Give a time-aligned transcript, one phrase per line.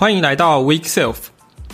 [0.00, 1.14] 欢迎来到 Week Self，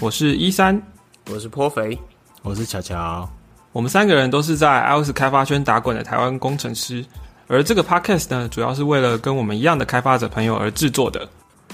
[0.01, 0.83] 我是一三，
[1.31, 1.97] 我是颇肥，
[2.43, 3.31] 我是巧巧。
[3.71, 7.05] 我们三个人都是在 iOS 开发圈打滚的台湾工程师，
[7.47, 11.29] 而这个 Podcast 呢，主要是为了跟我们一样的开发者朋友而制作的。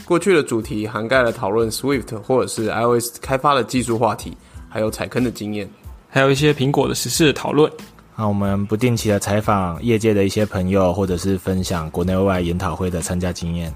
[0.05, 4.37] 过去的主题涵盖了讨论 Swift 或者是 iOS 开发的技术话题，
[4.69, 5.67] 还有踩坑的经验，
[6.11, 7.73] 还有一些苹果的实事的讨论。
[8.15, 13.73] 那我们不定期的采访业界的一些朋友，或者是分享国内外研讨会的参加经验。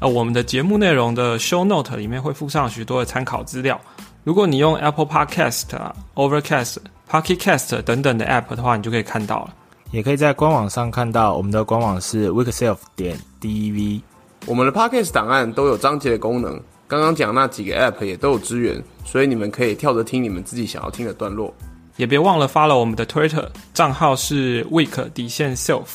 [0.00, 3.80] 呃，我们的节目内容的 Show Note 里面会附上许多的参考资料。
[4.22, 6.76] 如果你用 Apple Podcast 啊、Overcast、
[7.10, 9.54] Pocket Cast 等等的 App 的话，你就可以看到了。
[9.90, 14.00] 也可以在官网上看到，我们的官网是 weekself 点 dev。
[14.46, 21.52] 我们的 Podcast 档案都有章节的功能，刚刚讲那几个 App 也都有支援，所以你们可以跳着听你们自己想要听的段落。
[21.96, 25.86] 也别忘了 follow 我们的 Twitter 账号是 week 底线 self。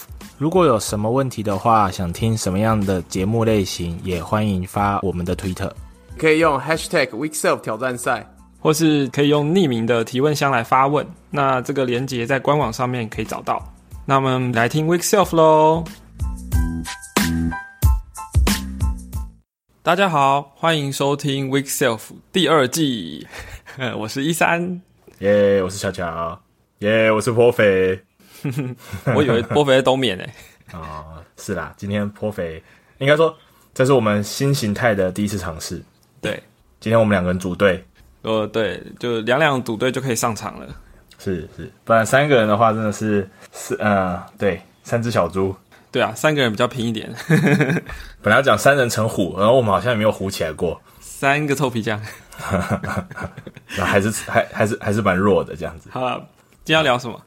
[0.43, 5.71] 如果有什么问题的话，想听什么样的节目类型，也欢迎发我们的 Twitter，
[6.17, 11.07] 可以用 Hashtag weekself 挑战赛，或是可以用匿名的提问箱来发问。
[11.29, 13.65] 那这个连接在官网上面可以找到。
[14.03, 15.85] 那我们来听 Week Self 喽。
[19.81, 22.01] 大家好，欢迎收听 Week Self
[22.33, 23.25] 第二季。
[23.97, 24.81] 我是一三，
[25.19, 26.37] 耶，我是巧巧，
[26.79, 27.97] 耶，我是颇肥。
[29.15, 30.23] 我以为颇肥冬眠呢。
[30.73, 32.61] 哦，是啦，今天颇肥
[32.97, 33.35] 应该说
[33.73, 35.81] 这是我们新形态的第一次尝试。
[36.21, 36.41] 对，
[36.79, 37.83] 今天我们两个人组队。
[38.21, 40.67] 呃，对，就两两组队就可以上场了。
[41.19, 45.55] 是是，不然三个人的话真的是是呃，对，三只小猪。
[45.91, 47.13] 对啊，三个人比较拼一点。
[48.21, 50.81] 本来要讲三人成虎，然后我们好像也没有虎起来过。
[50.99, 52.01] 三个臭皮匠，
[53.77, 55.89] 那还是还还是还是蛮弱的这样子。
[55.91, 56.17] 好了，
[56.63, 57.21] 今天要聊什么？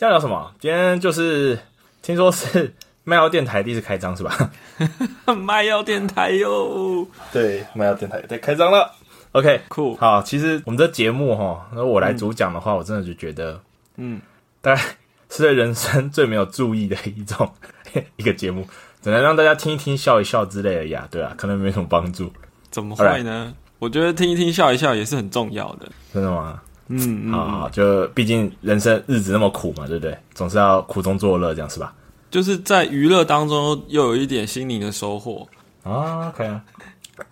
[0.00, 0.50] 今天聊什么？
[0.58, 1.58] 今天就是
[2.00, 2.72] 听说是
[3.04, 4.50] 麦药电台第一次开张是吧？
[5.36, 8.90] 麦药电台哟，对，麦药电台对开张了。
[9.32, 9.94] OK，酷。
[9.96, 13.60] 好，其实我们这节目哈，那我来主讲的话，我真的就觉得，
[13.96, 14.22] 嗯，
[14.62, 14.80] 大概
[15.28, 17.52] 是对人生最没有注意的一种
[18.16, 18.66] 一个节目，
[19.02, 21.06] 只能让大家听一听、笑一笑之类的呀。
[21.10, 22.32] 对啊，可能没什么帮助。
[22.70, 23.52] 怎么会呢？
[23.78, 25.86] 我觉得听一听、笑一笑也是很重要的。
[26.14, 26.62] 真的吗？
[26.90, 30.18] 嗯，好好，就毕竟人生日子那么苦嘛，对不对？
[30.34, 31.94] 总是要苦中作乐，这样是吧？
[32.30, 35.48] 就是在娱乐当中又有一点心灵的收获
[35.84, 36.32] 啊。
[36.36, 36.60] 可以啊。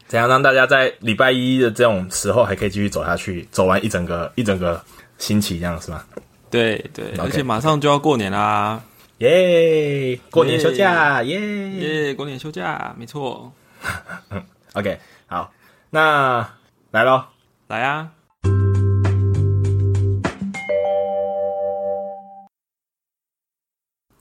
[0.07, 4.83] 怎样让大家在礼拜一的这种时候还可以继续走下去，走完一整个一整个
[5.19, 6.05] 星期，这样是吗？
[6.51, 8.81] 对对，而且马上就要过年啦，
[9.19, 10.19] 耶！
[10.31, 11.39] 过年休假，耶
[11.73, 12.15] 耶！
[12.15, 13.53] 过年休假，没错。
[14.75, 15.53] OK，好，
[15.91, 16.49] 那
[16.91, 17.25] 来喽，
[17.67, 18.09] 来啊！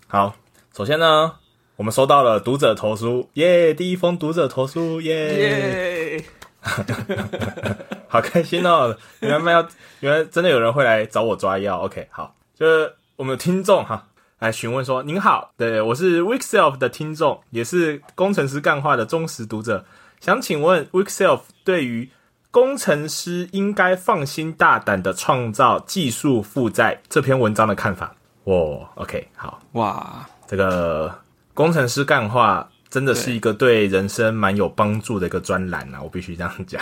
[0.10, 0.36] 好，
[0.74, 1.34] 首先呢。
[1.76, 3.74] 我们收到了读者投书，耶！
[3.74, 6.24] 第一封读者投书，耶！
[8.08, 8.98] 好开心哦！
[9.20, 9.68] 原来要，
[10.00, 11.80] 原来真的有人会来找我抓药。
[11.82, 14.08] OK，好，就是我们听众哈，
[14.40, 19.86] 来询问说：“您好，对我是 Weekself 的听众，也是工程师干话的忠实读者，
[20.20, 22.10] 想请问 Weekself 对于
[22.50, 28.16] 工程师应该放心大胆的创造技术负债这篇文章的看法。”
[28.48, 31.14] 哇，OK，好，哇，这个。
[31.54, 36.80] 工程师干话真的是一个对人生蛮有帮助的一个专栏啊，我必须这样讲。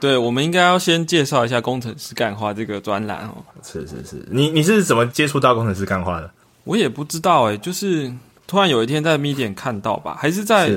[0.00, 3.36] 对，我们应该要先介绍一下工程师干话这个专栏哦。
[3.62, 6.28] 是是是，你你是怎么接触到工程师干话的？
[6.64, 8.12] 我也不知道哎，就是
[8.48, 10.72] 突然有一天在 Medium 看到吧，还是在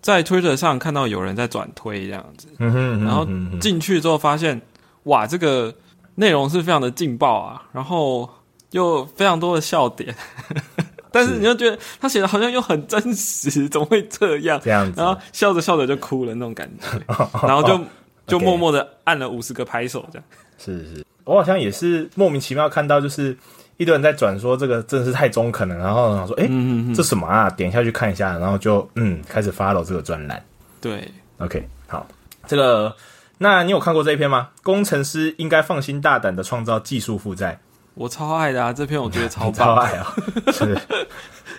[0.00, 3.26] 在 Twitter 上看到有人在转推这样子，然后
[3.60, 4.62] 进去之后发现，
[5.02, 5.74] 哇，这个
[6.14, 8.30] 内容是非常的劲爆啊，然后
[8.72, 10.14] 又非常多的笑点。
[11.14, 14.58] 但是你又觉得他写的好像又很真实， 怎么会这样？
[14.64, 16.86] 这样子，然后笑着笑着就哭了那种感觉，
[17.46, 17.78] 然后就
[18.26, 20.24] 就默默的按了五十个拍手，这样。
[20.58, 23.36] 是是，我好像也是莫名其妙看到，就是
[23.76, 26.48] 一堆人在转说这个真的是太中肯了，然后想说，哎，
[26.94, 27.50] 这什么啊？
[27.50, 30.42] 点下去看一下，然后就嗯开始 follow 这个专栏。
[30.80, 31.06] 对
[31.36, 32.06] ，OK，好，
[32.46, 32.96] 这个
[33.36, 34.48] 那你有看过这一篇吗？
[34.62, 37.60] 工程师应该放心大胆的创造技术负债。
[37.94, 38.72] 我超爱的啊！
[38.72, 40.14] 这篇我觉得超超爱啊！
[40.50, 40.74] 是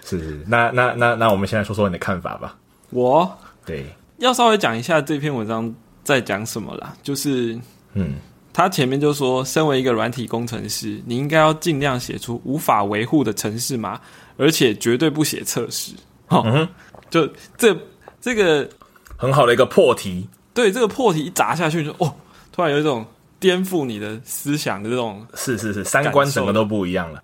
[0.04, 2.56] 是是，那那那那，我们现在说说你的看法吧。
[2.90, 3.86] 我对
[4.18, 7.60] 要稍微讲一下这篇文章在讲什么啦，就是
[7.94, 8.16] 嗯，
[8.52, 14.02] 他前面就说，身为一个软体工程师，你应该要尽量写出无法维护的城市码，
[14.36, 15.94] 而且绝对不写测试。
[16.30, 16.68] 嗯，
[17.12, 17.78] 就这
[18.20, 18.68] 这个
[19.16, 22.12] 很好的一个破题，对这个破题一砸下去，就哦，
[22.52, 23.06] 突然有一种。
[23.44, 27.22] 颠覆你的思想的这种是是是三观整个都不一样了。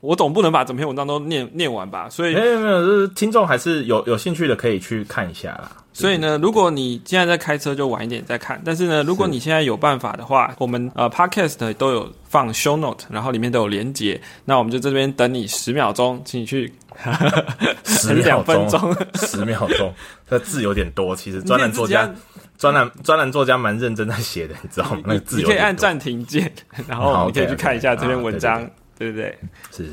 [0.00, 2.10] 我总不能把整篇文章都念念完吧？
[2.10, 5.70] 所以没有没有，就是听众还是有有兴趣的可以去看一下啦。
[5.94, 8.60] 所以呢，如果你现在在开车，就晚一点再看。
[8.64, 14.20] 但是呢，如果你现在有办法的话，我们呃 podcast 都有放 show note，然后里面都有连接。
[14.44, 16.72] 那我们就这边等你十秒钟，请你去
[17.84, 19.94] 十秒 分钟，十秒钟。
[20.38, 22.10] 这字有点多，其实专栏作家
[22.58, 25.02] 专栏专栏作家 蛮认真在写的，你知道吗？
[25.04, 26.52] 那个字你可以按暂停键，
[26.88, 28.68] 然后你可以去看一下这篇文章，
[28.98, 29.38] 对不对？
[29.70, 29.88] 是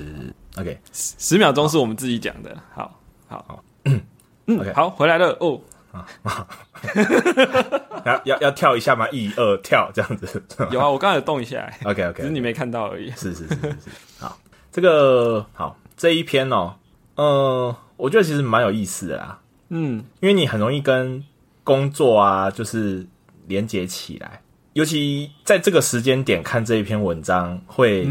[0.58, 2.56] ，OK，十秒钟是我们自己讲的。
[2.74, 5.60] 好，好，好， 嗯，OK，好，回来了哦。
[5.92, 6.06] 啊，
[8.06, 9.10] 要要要跳一下吗？
[9.10, 10.44] 一二跳这样子。
[10.70, 11.68] 有啊，我刚才有动一下。
[11.84, 13.10] OK OK，只是你没看到而已。
[13.18, 13.78] 是是是是是。
[14.20, 14.38] 好，
[14.72, 16.76] 这个好这一篇哦，
[17.16, 19.40] 嗯，我觉得其实蛮有意思的啦。
[19.70, 21.24] 嗯，因为你很容易跟
[21.64, 23.06] 工作啊，就是
[23.48, 24.42] 连接起来，
[24.74, 28.08] 尤其在这个时间点看这一篇文章，会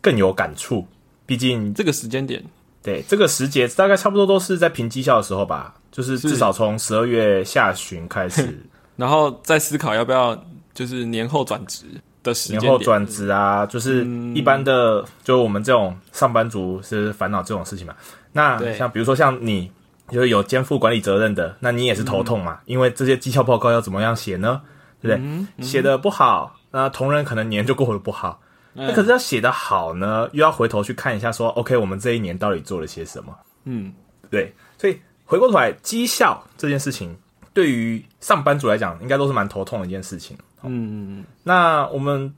[0.00, 0.86] 更有感触。
[1.24, 2.42] 毕竟这个时间点，
[2.82, 5.74] 对这个时节大概差不多都是在评绩效的时候吧。
[5.92, 8.58] 就是至少从十二月下旬开始，
[8.96, 10.34] 然后再思考要不要
[10.72, 11.84] 就是年后转职
[12.22, 12.58] 的时间。
[12.58, 14.02] 年后转职啊，就是
[14.34, 17.94] 一般的，就我们这种上班族是烦恼这种事情嘛。
[18.32, 19.70] 那像比如说像你，
[20.12, 24.60] 就是有肩负管理责任的，那你也是头痛嘛，因为这些绩效报告要怎么样写呢？
[25.00, 25.22] 对不
[25.56, 25.64] 对？
[25.64, 28.40] 写的不好，那同仁可能年就过得不好。
[28.74, 33.36] 那可是要写的好呢，又要回头去看一下，说 OK，我们这一年到底做了些什么？
[33.64, 33.92] 嗯，
[34.30, 35.00] 对，所以。
[35.24, 37.16] 回过头来，绩效这件事情
[37.54, 40.36] 对于上班族来讲，应该都是蛮头痛的一件事情。
[40.62, 42.34] 嗯，那我们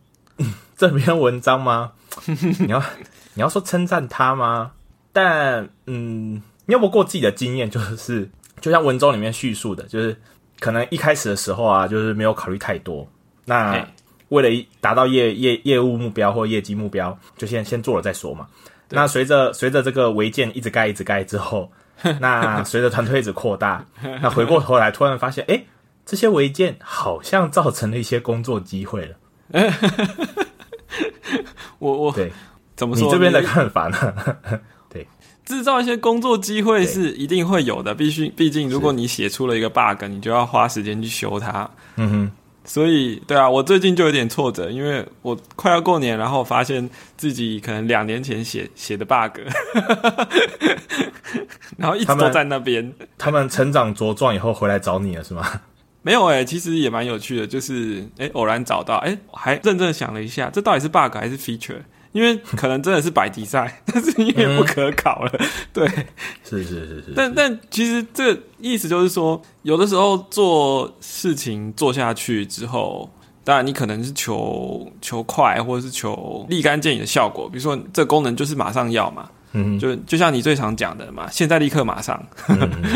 [0.76, 1.91] 这篇文章吗？
[2.61, 2.81] 你要
[3.35, 4.71] 你要说称赞他吗？
[5.12, 7.69] 但嗯，你有没有过自己的经验？
[7.70, 8.28] 就是
[8.61, 10.16] 就像文中里面叙述的，就是
[10.61, 13.06] 可能一开始的时候啊，就是没有考虑太多。
[13.44, 13.87] 那
[14.28, 18.46] 为了达到业业业务目标或业绩目标，就先先做了再说嘛。
[18.90, 21.70] 那随着随着这个违建一直盖一直盖之后。
[22.20, 23.82] 那随着团队一直扩大，
[24.20, 25.64] 那回过头来突然发现，哎，
[26.05, 29.16] 这些违建好像造成了一些工作机会了。
[31.78, 32.32] 我我对
[32.75, 33.06] 怎么说？
[33.06, 34.12] 你这边的看法呢？
[35.46, 41.69] 对，制造一些工作机会是一定会有的，必须，毕竟如果你写出了一个 bug，你就要花时间去修它。
[41.96, 42.32] 嗯哼。
[42.67, 49.38] 所以，对啊，我最近就有点挫折，因为我快要过年，然后发现自己可能两年前写写的 bug，
[51.76, 52.90] 然后一直都在那边。
[53.19, 55.47] 他们成长茁壮以后回来找你了，是吗？
[56.00, 61.82] 没有哎，其实也蛮有趣的，就是哎，偶然找到，哎，还认真想了一下，这到底是 bug 还是 feature？
[62.14, 65.32] 因为可能真的是摆比赛， 但是因为不可考了，
[65.72, 65.84] 对，
[66.44, 67.12] 是是是是。
[67.16, 73.11] 但但其实这意思就是说，有的时候做事情做下去之后，
[73.43, 77.49] 当然你可能是求求快，或者是求立竿见影的效果。
[77.49, 82.25] 比如说这功能就是马上要嘛，嗯，就就像你最常讲的嘛，现在立刻马上，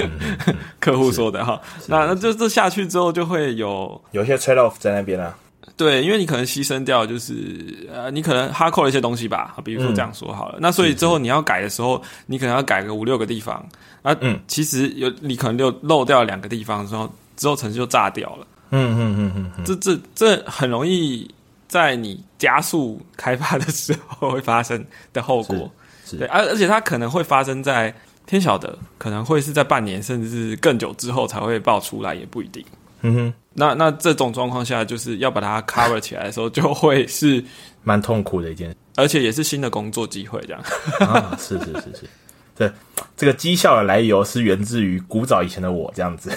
[0.78, 1.60] 客户说的哈。
[1.88, 5.36] 那那这这下去之后就会有有些 trade off 在那边啊。
[5.78, 10.58] 对，因为你可能牺牲掉，就是呃，你可能哈扣了一些东西吧，比如说这样说好了。
[10.60, 13.64] 那所以之后你要改的时候，你可能要改个五六个地方
[14.02, 14.14] 啊。
[14.20, 18.46] 嗯，其实有你可能就漏掉两个地方之后，之后程序就炸掉了。
[18.70, 21.32] 嗯嗯嗯嗯，这这这很容易
[21.68, 25.70] 在你加速开发的时候会发生的后果。
[26.10, 27.94] 对，而而且它可能会发生在
[28.26, 32.64] 天晓得，可能会是在半年甚至是更久之后才会爆出来，也不一定。
[33.02, 33.34] 嗯哼。
[33.54, 37.42] 那那这种状况下，就是要把它 cover 起来的时候，就会是
[37.82, 40.62] 蛮痛苦的一件事，而且也是新的工作机会这样。
[41.00, 42.08] 啊，是是是是，
[42.54, 42.72] 这
[43.16, 46.30] 这个绩效的来由是源自于古早以前的我这样子。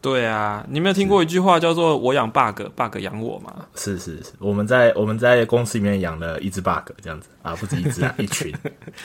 [0.00, 3.66] 对啊，你没有听过一句话叫做“我养 bug，bug 养我”吗？
[3.74, 8.50] 是是是，我们在我们在公司里面养了一只 bug 这样子啊，不止一只啊， 一群。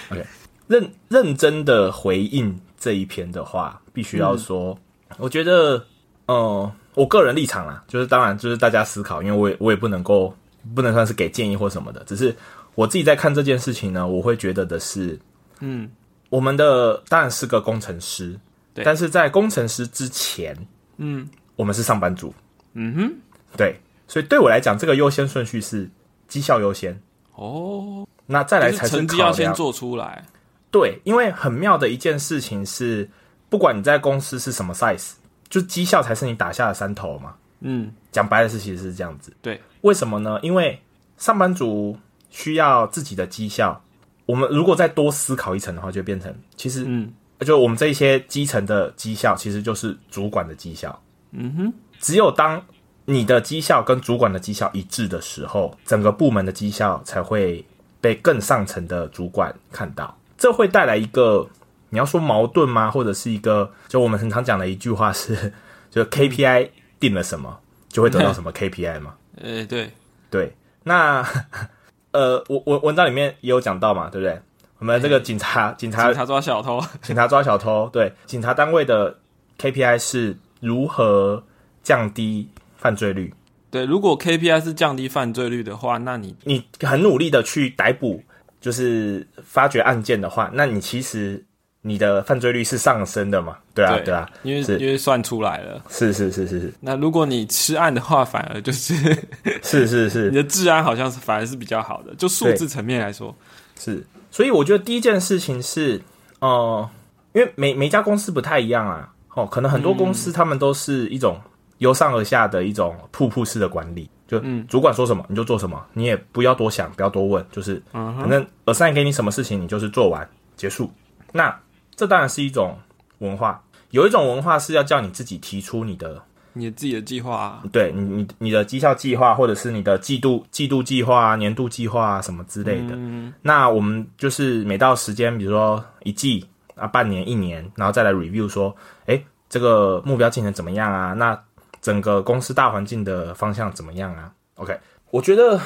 [0.09, 0.25] OK，
[0.67, 4.79] 认认真的回应这一篇的话，必须要说，
[5.17, 5.85] 我觉得，
[6.27, 6.71] 嗯。
[6.95, 10.33] 我个人立场啦，就是当然就是大家思考，因为我也我也不能够
[10.73, 12.33] 不能算是给建议或什么的，只是
[12.73, 15.19] 我自己在看这件事情呢，我会觉得的是，
[15.59, 15.91] 嗯，
[16.29, 18.39] 我们的当然是个工程师，
[18.75, 20.55] 但是在工程师之前，
[20.95, 21.27] 嗯，
[21.57, 22.33] 我们是上班族，
[22.75, 23.13] 嗯哼，
[23.57, 23.75] 对，
[24.07, 25.89] 所以对我来讲，这个优先顺序是
[26.29, 26.97] 绩效优先。
[27.33, 30.23] 哦，那再来才是成绩要先做出来，
[30.71, 33.09] 对，因为很妙的一件事情是，
[33.49, 35.11] 不管你在公司是什么 size。
[35.55, 37.33] 就绩效才是你打下的山头嘛。
[37.61, 39.31] 嗯，讲白了是，其实是这样子。
[39.41, 40.37] 对，为什么呢？
[40.43, 40.77] 因为
[41.17, 41.97] 上班族
[42.29, 43.81] 需要自己的绩效。
[44.25, 51.01] 我们如果再多思考一层的话，就变成其实，嗯，就我们这一些基层的绩效，其实就是主管的绩效。
[51.31, 52.61] 嗯哼，只有当
[53.05, 57.65] 你的绩效跟主管的绩效一致的时候，整个部门的绩效才会
[58.01, 61.47] 被更上层的主管看到，这会带来一个
[61.95, 62.91] 你要说矛盾吗？
[62.91, 65.53] 或者是一个就我们很常讲的一句话是，
[65.89, 69.15] 就 KPI 定了什么，就会得到什么 KPI 嘛？
[69.41, 69.89] 呃，对
[70.29, 71.25] 对，那
[72.11, 74.37] 呃，我我文章里面也有讲到嘛，对不对？
[74.79, 79.17] 我们这个警察警察警察抓小偷，警察抓小偷，对，警察单位的
[79.57, 81.41] KPI 是如何
[81.81, 83.33] 降低犯罪率？
[83.71, 88.21] 对，如果 KPI 是降低犯罪率的话，那你你很努力的去逮捕，
[88.59, 91.43] 就是发掘案件的话，那你其实
[91.85, 93.57] 你的犯罪率是上升的嘛？
[93.75, 96.73] 对啊，对啊，因为因为算出来了，是是是是是。
[96.81, 98.95] 那如果你吃案的话，反而就是
[99.61, 103.33] 是是是，你的治安好像是反而是比较好的，就数字层面来说
[103.79, 104.05] 是。
[104.31, 106.01] 所以我觉得第一件事情是，
[106.39, 106.89] 呃，
[107.33, 111.39] 因为每每家公司不太一样啊，哦，可能很多公司他们都是一种。
[111.79, 120.25] 由上而下的一种瀑布式的管理，就主管说什么你就做什么，你也不要多想，不要多问，就是反正 assign 给你什么事情，你就是做完
[120.55, 120.89] 结束。
[121.33, 121.53] 那
[121.95, 122.77] 这当然是一种
[123.19, 126.21] 文化，有一种文化是要叫你自己提出你的
[126.53, 132.97] 你自己的计划，对你你你的绩效计划，或者是你的季度季度计划、年度计划什么之类的。
[133.41, 138.75] 那我们就是每到时间，比如说一季啊、半年、一年，然后再来 review 说，
[139.05, 141.13] 哎，这个目标进程怎么样啊？
[141.13, 141.37] 那
[141.81, 144.79] 整个公司大环境的方向怎么样啊？OK，
[145.11, 145.59] 我觉得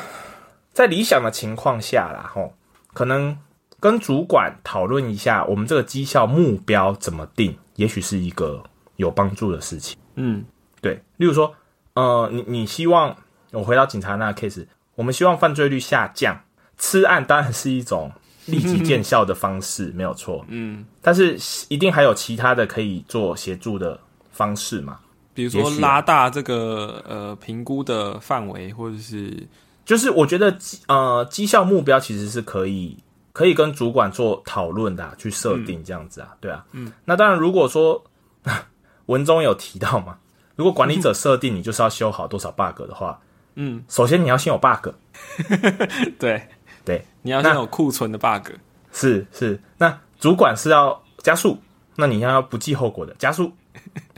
[0.73, 2.53] 在理想的情况下啦，吼，
[2.93, 3.37] 可能
[3.79, 8.63] 跟主管讨论一下，我们这个绩效目标怎么定，也许是一个
[8.97, 9.97] 有帮助的事情。
[10.15, 10.43] 嗯，
[10.81, 11.01] 对。
[11.17, 11.53] 例如说，
[11.93, 13.15] 呃，你你希望
[13.51, 16.41] 我回到警察那个 case，我们希望犯罪率下降，
[16.77, 18.11] 吃案当然是一种
[18.47, 20.45] 立即见效的方式，没有错。
[20.49, 21.37] 嗯，但是
[21.69, 23.99] 一定还有其他的可以做协助的
[24.31, 24.99] 方式嘛？
[25.33, 29.47] 比如说拉大这个呃评估的范围，或者是
[29.85, 30.57] 就是我觉得
[30.87, 32.97] 呃绩效目标其实是可以
[33.33, 38.03] 可以跟主管做讨论的，去设定这样子啊，对啊，嗯，那当然如果说
[39.07, 40.17] 文中有提到嘛，
[40.55, 43.19] 如果管理者设定你就是要修好多少 bug 的话，
[43.55, 44.89] 嗯，首先你要先有 bug，
[46.19, 46.41] 对。
[46.85, 48.51] 对，你要先有库存的 bug，
[48.91, 51.59] 是是，那主管是要加速，
[51.95, 53.51] 那你要不计后果的加速。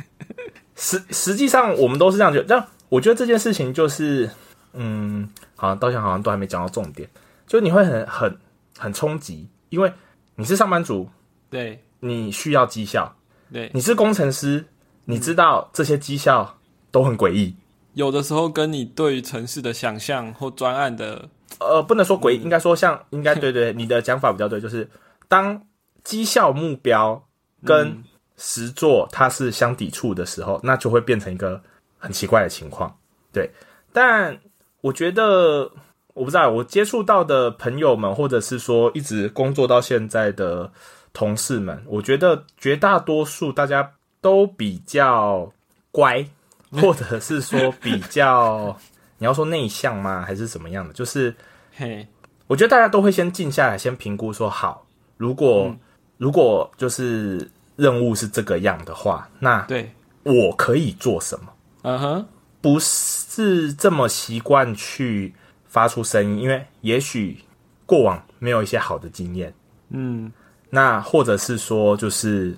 [0.77, 2.45] 实实际上，我们都是这样觉得。
[2.45, 4.29] 这我觉得这件事情就是，
[4.71, 7.09] 嗯，好像到现在好像都还没讲到重点。
[7.45, 8.37] 就你会很很
[8.77, 9.91] 很冲击，因为
[10.35, 11.09] 你是上班族，
[11.49, 13.15] 对，你需要绩效，
[13.51, 14.65] 对，你是工程师，
[15.05, 16.57] 你知道这些绩效
[16.91, 17.55] 都很诡异。
[17.93, 21.27] 有的时候跟你对于城市的想象或专案的，
[21.59, 24.89] 呃，不能说诡异，应该说像，应该对对，你的讲法比较对，就是
[25.27, 25.61] 当
[26.03, 27.21] 绩效目标
[27.65, 28.01] 跟
[28.37, 31.61] 实作它是相抵触的时候，那就会变成一个
[31.99, 32.97] 很奇怪的情况。
[33.33, 33.51] 对，
[33.91, 34.39] 但
[34.79, 35.69] 我觉得
[36.13, 40.71] 我不知道，我接触到的朋友们，或者是说一直工作到现在的
[41.13, 43.91] 同事们，我觉得绝大多数大家
[44.21, 45.51] 都比较
[45.91, 46.25] 乖，
[46.71, 48.77] 或者是说比较
[49.17, 50.23] 你要说内向吗？
[50.25, 50.93] 还是怎么样的？
[50.93, 51.35] 就是
[51.75, 52.07] 嘿，
[52.47, 54.85] 我觉得大家都会先静下来，先评估说好，
[55.17, 55.75] 如果
[56.17, 57.49] 如果就是。
[57.77, 59.89] 任务是这个样的话，那对
[60.23, 61.47] 我可以做什么？
[61.81, 62.25] 嗯哼，
[62.59, 65.33] 不是这么习惯去
[65.71, 67.37] 发出声音，因为也许
[67.85, 69.51] 过往没有一些好的经验，
[69.89, 70.29] 嗯，
[70.69, 72.53] 那或者是说，就是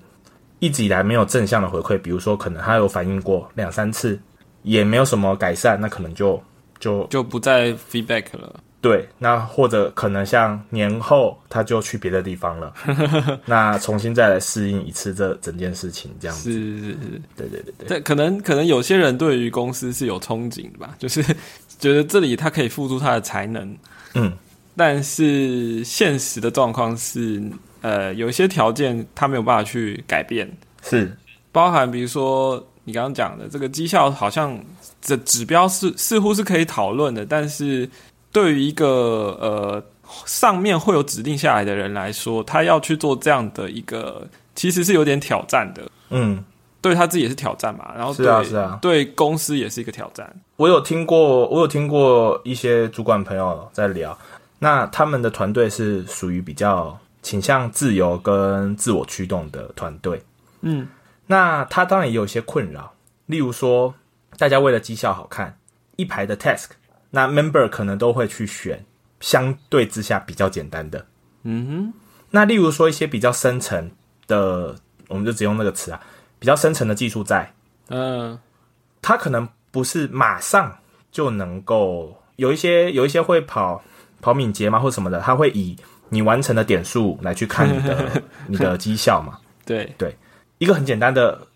[0.57, 4.19] 一直以来没有正向的回馈，比如说可能他有反映过两三次，
[4.63, 6.41] 也没有什么改善，那可能就
[6.79, 8.59] 就就不再 feedback 了。
[8.81, 12.73] 对，那或者可能像年后他就去别的地方了，
[13.47, 16.51] 那重新再来适应一次这整件事情，这样子。
[16.51, 17.87] 是是是，对对对对。
[17.87, 21.23] 这可能可能有些人对于公司是有憧憬的吧，就是
[21.79, 23.77] 觉得这里他可以付出他的才能，
[24.13, 24.31] 嗯，
[24.75, 27.41] 但是现实的状况是，
[27.81, 30.49] 呃，有一些条件他没有办法去改变，
[30.81, 31.15] 是
[31.51, 34.57] 包含比如说你刚刚讲的这个绩效，好像
[35.01, 37.89] 这指标是似乎是可以讨论的，但是。
[38.33, 39.83] 对于一个呃
[40.25, 45.83] 上面会有指定下来的人来说，他要去做这样的一个，其实是有点挑战的。
[46.09, 46.43] 嗯，
[46.83, 47.91] 对他自己也是挑战嘛。
[47.95, 50.31] 然后是啊是啊，对公司也是一个挑战。
[50.57, 54.15] 我有听过，我有听过一些主管朋友在聊，
[54.59, 60.21] 那他们的团队是属于比较倾向自由跟自我驱动的团队。
[60.61, 60.87] 嗯，
[61.25, 62.93] 那他当然也有一些困扰，
[63.25, 63.95] 例如说，
[64.37, 65.57] 大家为了绩效好看，
[65.95, 66.67] 一排的 task。
[67.15, 68.83] 那 member 可能都会去选
[69.19, 71.05] 相对之下比较简单的，
[71.43, 71.93] 嗯哼。
[72.31, 73.91] 那例如说一些比较深层
[74.25, 74.75] 的，
[75.07, 76.01] 我们就只用那个词啊，
[76.43, 77.49] 比较深层的技术在，
[77.87, 78.37] 嗯，
[79.01, 80.77] 它可能不是马上
[81.09, 83.81] 就能够有一些有一些会跑
[84.19, 85.73] 跑敏捷吗，或什么的，他会以
[86.09, 89.39] 你完成的点数来去看你的 你的绩效嘛？
[89.65, 89.89] 对。
[89.97, 90.13] 对，
[90.57, 91.47] 一个很简单的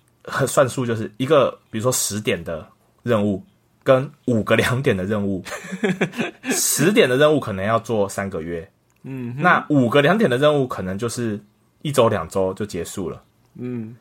[0.47, 2.65] 算术就是一个，比如说十点的
[3.03, 3.43] 任务
[3.83, 5.43] 跟五个两点的任务，
[6.49, 8.71] 十点的任务可能要做三个月，
[9.03, 11.37] 嗯，那五个两点的任务可能就是
[11.81, 13.21] 一周两周就结束了，
[13.55, 13.97] 嗯，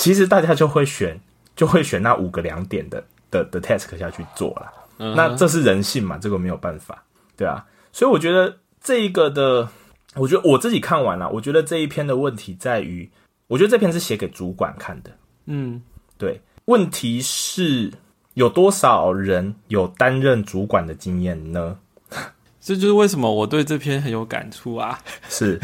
[0.00, 1.20] 其实大家就会选
[1.54, 7.04] 就会选那五个两点的的的 task 下去做了，那这是人性嘛，这个没有办法，
[7.36, 9.68] 对啊，所以我觉得这一个的。
[10.16, 13.08] 我觉得我自己看完了，我觉得这一篇的问题在于，
[13.46, 15.10] 我觉得这篇是写给主管看的。
[15.46, 15.80] 嗯，
[16.18, 16.40] 对。
[16.64, 17.92] 问题是
[18.34, 21.78] 有多少人有担任主管的经验呢？
[22.60, 24.98] 这就是为什么我对这篇很有感触啊。
[25.28, 25.60] 是，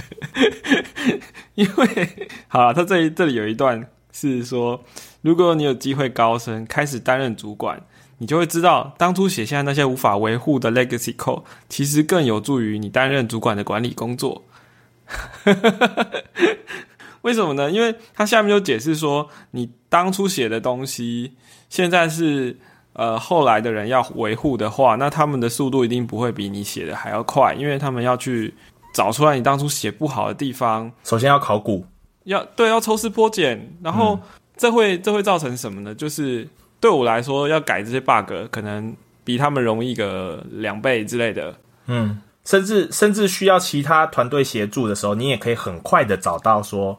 [1.57, 3.85] 因为好了，他这这里有一段
[4.19, 4.83] 是说，
[5.21, 7.83] 如果你有机会高升，开始担任主管。
[8.19, 14.43] 你就会知道，当初写下那些无法维护的 legacy code，其实更有助于你担任主管的管理工作。
[17.21, 17.71] 为什么呢？
[17.71, 21.35] 因为他下面就解释说，你当初写的东西，
[21.69, 22.57] 现在是
[22.95, 28.55] 呃后来的人要维护的话，那他们的速度一定不会比你写的还要快，因为他们要去
[28.95, 30.91] 找出来你当初写不好的地方。
[31.05, 31.85] 首先要考古，
[32.27, 34.21] 要对，要抽丝剥茧，然后
[34.57, 35.95] 这会这会造成什么呢？
[35.95, 36.47] 就是。
[36.79, 41.53] 对我来说，要改这些 bug 可能比他们容易个两倍之类的。
[41.87, 46.97] 嗯，甚至甚至需要其他团队协助的时候，你也可以很快的找到说，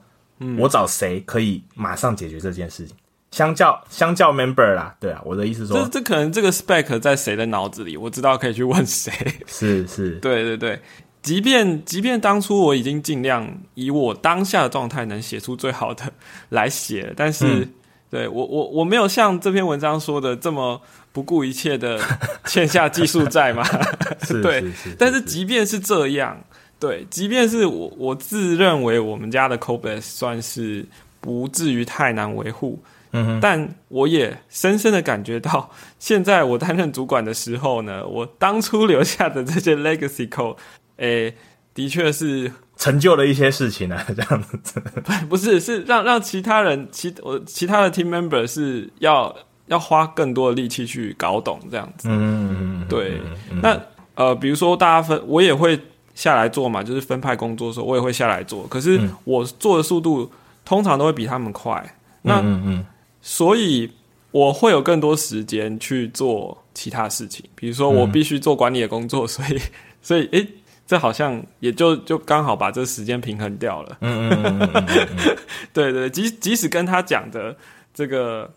[0.57, 2.95] 我找谁可以马上解决这件事情。
[3.29, 9.13] 相较相较 member 啦，对啊，我的意思说，这这可能这个 spec 在谁的脑子里，我知道可以去问谁。
[9.45, 10.81] 是是，对对对，
[11.21, 16.13] 即便即便当初我已经尽量以我当下的状态能写出最好的
[16.49, 17.67] 来写，但是。
[18.09, 20.81] 对我我我没有像这篇文章说的这么
[21.11, 21.99] 不顾一切的
[22.47, 23.61] 欠下技术债嘛？
[24.41, 24.63] 对，
[24.97, 26.41] 但是即便是这样，
[26.79, 30.85] 对，即便是我我自认为我们家的 c o b a s 算是
[31.19, 32.81] 不至于太难维护，
[33.11, 40.55] 嗯，但我也深深的感觉到，现在我担任主管的时候呢，我当初留下的这些 legacy code，
[40.97, 41.33] 诶，
[41.73, 42.51] 的确是。
[42.79, 44.79] 成就了一些事情啊， 这样子。
[45.27, 53.19] 不是是让让其他人其我其他的 team member 是要要花更多的力气去搞懂这样子，嗯，对，
[53.63, 53.81] 那
[54.13, 55.79] 呃，比如说大家分我也会
[56.13, 60.31] 下来做嘛，就是分派工作的时候我也会下来做，可是我做的速度
[60.63, 61.83] 通常都会比他们快，
[62.21, 62.85] 那嗯嗯，
[63.23, 63.89] 所以
[64.29, 69.59] 我会有更多时间去做其他事情，比如说我必须做管理的工作，所以
[70.03, 70.47] 所以诶。
[70.87, 73.97] 这好像也就就刚好把这时间平衡掉了。
[74.01, 75.37] 嗯嗯嗯嗯
[75.73, 77.55] 对对，即即使跟他讲的
[77.93, 78.49] 这个，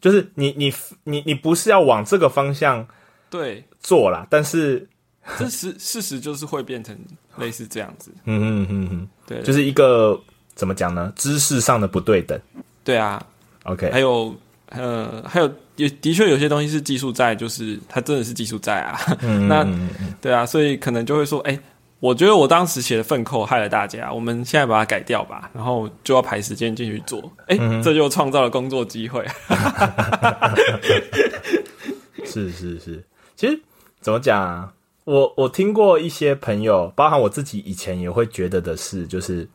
[0.00, 0.72] 就是你你
[1.04, 2.86] 你你不是要往这个方向
[3.30, 4.86] 对做啦，但是
[5.38, 6.96] 这事事实就是会变成
[7.38, 8.12] 类似这样子。
[8.26, 10.20] 嗯嗯嗯嗯，对，就是一个
[10.54, 11.10] 怎么讲呢？
[11.16, 12.38] 知识上的不对等。
[12.84, 13.24] 对啊。
[13.64, 14.34] OK，还有
[14.74, 18.98] 呃还有也的确有些东西是技术债，就是它真的是技术债啊。
[19.48, 19.66] 那
[20.20, 21.58] 对啊，所以可能就会说，哎。
[22.02, 29.24] 我觉得我当时写的粪扣害了大家，我们现在把它改掉吧，然后就要排时间进去做，哎，这就创造了工作机会。
[32.26, 33.04] 是是是，
[33.36, 33.56] 其实
[34.00, 34.72] 怎么讲啊？
[35.04, 39.48] 我我听过一些朋友，包含我自己以前也会觉得的是，就是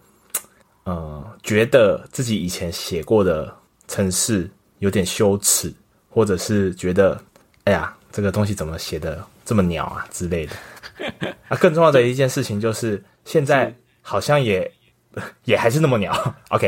[0.85, 3.53] 呃，觉得自己以前写过的
[3.89, 5.73] 程式有点羞耻，
[6.09, 7.19] 或者是觉得
[7.65, 10.55] 哎呀，这个东西怎么写的这么鸟啊之类的。
[11.47, 14.71] 啊，更重要的一件事情就是，现在好像也
[15.45, 16.35] 也还是那么鸟。
[16.49, 16.67] OK，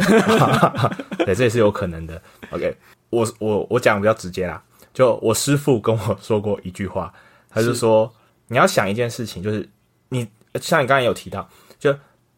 [1.26, 2.22] 对，这也是有可能的。
[2.52, 2.76] OK，
[3.10, 4.62] 我我我讲比较直接啦，
[4.94, 7.12] 就我师傅跟我说过一句话，
[7.50, 8.14] 他就说
[8.48, 9.68] 你要想一件事情，就是
[10.10, 10.28] 你
[10.62, 11.92] 像你刚才有提到，就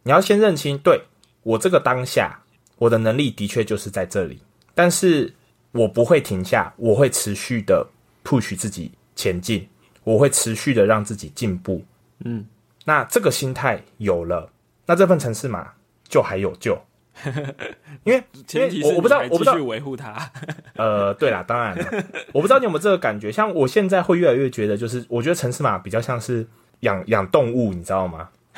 [0.03, 1.01] 你要先认清，对
[1.43, 2.41] 我这个当下，
[2.77, 4.41] 我的能力的确就是在这里，
[4.73, 5.33] 但是
[5.71, 7.85] 我不会停下，我会持续的
[8.23, 9.67] push 自己前进。
[10.03, 11.85] 我会持续的让自己进步，
[12.25, 12.43] 嗯，
[12.85, 14.49] 那这个心态有了，
[14.87, 15.73] 那这份城市码
[16.09, 16.75] 就还有救，
[18.03, 20.31] 因为因为我我不知道我不知道维护它，
[20.75, 21.85] 呃，对啦，当然了，
[22.33, 26.43] 我不知道你有没有这个感觉，像我现在会越来越觉得，就是我觉得城市码比较像是
[26.79, 28.27] 养养动物，你知道吗？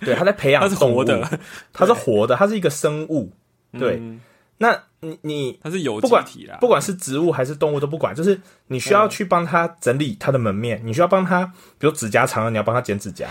[0.00, 1.04] 对，他在培养动物，
[1.72, 3.30] 它是活的，它是一个生物，
[3.78, 4.02] 对。
[4.62, 6.24] 那你你它是有不管
[6.60, 11.44] 不管是植物还是动物都不管，就是你需要去帮它整理它的门面，你需要帮它，
[11.78, 13.26] 比如指甲长了，你要帮它剪指甲。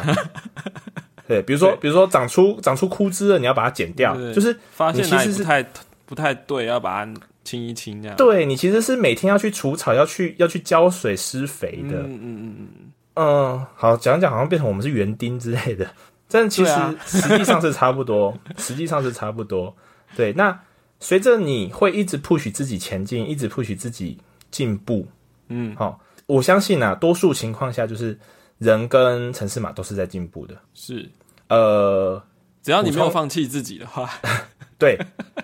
[1.25, 4.13] 对，比如说比如说长出长出枯枝了，你要把它剪掉。
[4.33, 5.65] 就是发现其实是太
[6.05, 7.13] 不太对，要把它
[7.45, 8.17] 清一清这样。
[8.17, 11.99] 对你其实是每天要去除草，要去要去浇水施肥的。
[11.99, 12.67] 嗯嗯嗯嗯。
[13.13, 15.89] 嗯，好讲讲，好像变成我们是园丁之类的，
[16.27, 16.73] 但其实
[17.05, 19.73] 实际上是差不多，实际上是差不多。
[20.17, 20.59] 对，那
[21.01, 24.17] 随着你会一直 push 自己前进，一直 push 自己
[24.49, 25.05] 进步，
[25.49, 28.17] 嗯，好，我相信啊，多数情况下就是
[28.59, 31.09] 人跟城市码都是在进步的，是，
[31.49, 32.23] 呃，
[32.61, 34.09] 只要你没有放弃自己的话，
[34.79, 34.97] 对，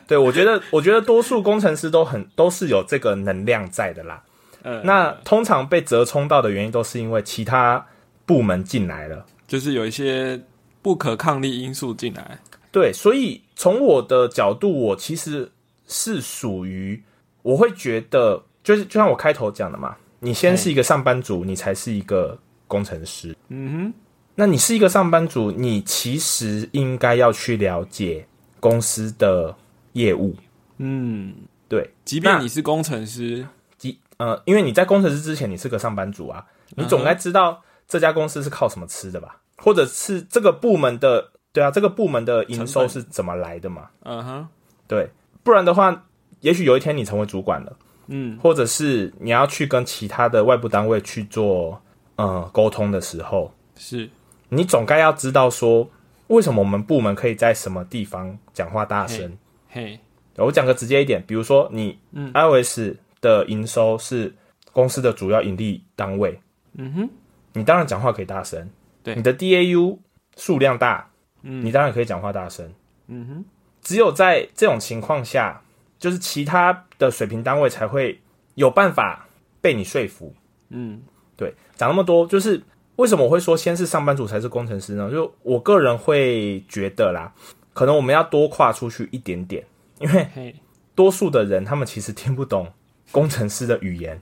[0.07, 4.23] 对我觉得，我觉得多数工程师都很都是有这个能量在的啦。
[4.63, 7.83] 嗯那通常被折冲到的原因，都是因为其他
[8.25, 10.39] 部门进来了，就是有一些
[10.81, 12.37] 不可抗力因素进来。
[12.77, 15.51] 对，所以从我的角度，我其实
[15.87, 17.01] 是属于
[17.41, 22.37] 我会觉得，就是就像我开头讲的嘛，你先是一个上班族，你才是一个
[22.67, 23.35] 工程师。
[23.47, 23.93] 嗯哼，
[24.35, 28.27] 那你是一个上班族，你其实应该要去了解
[28.59, 29.55] 公司的
[29.93, 30.35] 业务。
[30.77, 31.33] 嗯，
[31.67, 33.43] 对，即便你是工程师。
[33.75, 39.41] 即呃，因为你在工程师之前，你是个上班族啊，你总该知道这家公司是靠什么吃的吧？
[39.57, 43.89] 或者是这个部门的，对啊，这个部门的营收是怎么来的嘛？
[44.03, 44.47] 嗯哼，
[44.87, 45.09] 对，
[45.41, 46.05] 不然的话，
[46.41, 51.81] 也许有一天你成为主管了，嗯，或者是你要去跟其他的外部单位去做
[52.17, 54.07] 呃沟通的时候，是
[54.49, 55.89] 你总该要知道说，
[56.27, 59.35] 为什么我们部门可以在什么地方讲话大声？
[59.67, 59.99] 嘿，
[60.35, 61.97] 我讲个直接一点，比如说你
[62.33, 62.95] iOS。
[63.19, 64.31] 的营收是
[64.71, 66.39] 公司的主要盈利单位。
[66.75, 67.09] 嗯哼，
[67.53, 68.69] 你当然讲话可以大声。
[69.01, 69.97] 对，你的 DAU
[70.35, 71.09] 数量大，
[71.47, 72.69] 嗯，你当然可以讲话大声。
[73.07, 73.45] 嗯哼，
[73.81, 75.61] 只有在这种情况下，
[75.97, 78.19] 就是其他的水平单位才会
[78.55, 79.27] 有办法
[79.61, 80.33] 被你说服。
[80.69, 81.01] 嗯，
[81.35, 82.61] 对，讲那么多，就是
[82.97, 85.09] 为什么我会说先是上班族才是工程师呢？
[85.09, 87.33] 就我个人会觉得啦，
[87.73, 89.65] 可能我们要多跨出去一点点，
[89.99, 90.53] 因为
[90.93, 92.67] 多数的人他们其实听不懂。
[93.09, 94.21] 工程师的语言，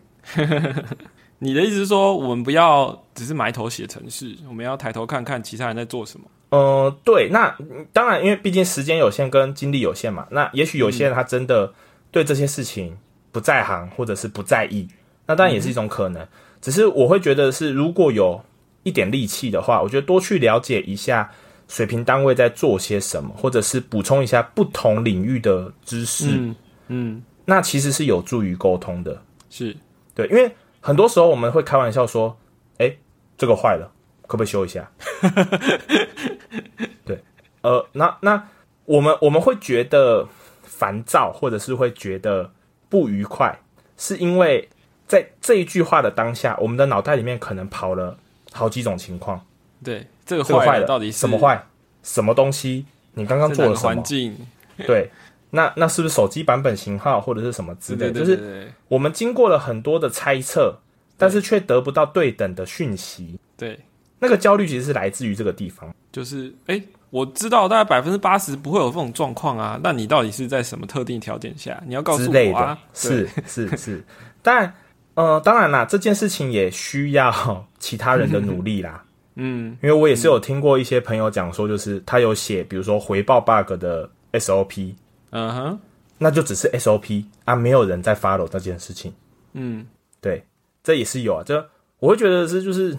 [1.40, 6.28] 你的意思是说，我们不要只是埋头写程式，我们要抬头看看其他人在做什么？
[6.56, 7.58] 呃，对，那
[7.92, 10.28] 当然，因为毕竟时间有限跟精力有限嘛。
[10.32, 11.74] 那也许有些人他真的
[12.12, 12.98] 对这些事情
[13.32, 14.88] 不在行，或者是不在意，
[15.26, 16.26] 那当然也是一种可能。
[16.62, 18.42] 只是我会觉得是，如果有
[18.84, 21.30] 一点力气的话，我觉得多去了解一下
[21.68, 26.54] 水平单位在做些什么，或者是补充一下不同领域的知识。
[26.88, 27.24] 嗯。
[27.48, 29.78] 那其实是有助于沟通的，是
[30.16, 32.36] 对，因为很多时候我们会开玩笑说
[32.80, 32.92] ：“哎，
[33.38, 33.92] 这个坏了，
[34.28, 34.90] 可不可以修一下？”
[37.06, 37.24] 对，
[37.62, 38.48] 呃，那那
[38.86, 40.28] 我们我们会觉得
[40.64, 42.52] 烦躁，或者是会觉得
[42.90, 43.58] 不愉快，
[43.98, 44.68] 是因为
[45.08, 48.18] 在这一句话的当下，我们的脑袋里面可能跑了
[48.52, 49.44] 好几种情况。
[49.84, 51.64] 对，这个坏了到底什么坏？
[52.04, 52.86] 什么东西？
[53.14, 53.96] 你刚刚做了什么？
[53.96, 54.36] 环境？
[54.86, 55.10] 对。
[55.52, 58.12] 那那是不是手机版本型号或者是什么之类？
[58.12, 60.78] 就是我们经过了很多的猜测，
[61.18, 63.40] 但是却得不到对等的讯息。
[63.56, 63.80] 对，
[64.20, 65.94] 那个焦虑其实是来自于这个地方。
[66.12, 69.80] 就是哎，我知道大概百分之八十不会有这种状况啊。
[69.84, 71.82] 那你到底是在什么特定条件下？
[71.86, 72.80] 你要告诉我啊。
[72.94, 74.04] 是是是，
[74.42, 74.74] 但
[75.16, 79.04] 呃，当然啦，这件事情也需要其他人的努力啦。
[79.36, 84.94] 嗯，因为我也是有听过一些朋友讲说，就是他有写，比如说回报 bug 的 SOP。
[85.32, 85.80] 嗯哼，
[86.18, 89.14] 那就只是 SOP 啊，没有人在 follow 这件事情。
[89.52, 89.86] 嗯，
[90.22, 90.42] 对，
[90.82, 91.44] 这也是有啊。
[91.46, 92.98] 这我会觉得是就是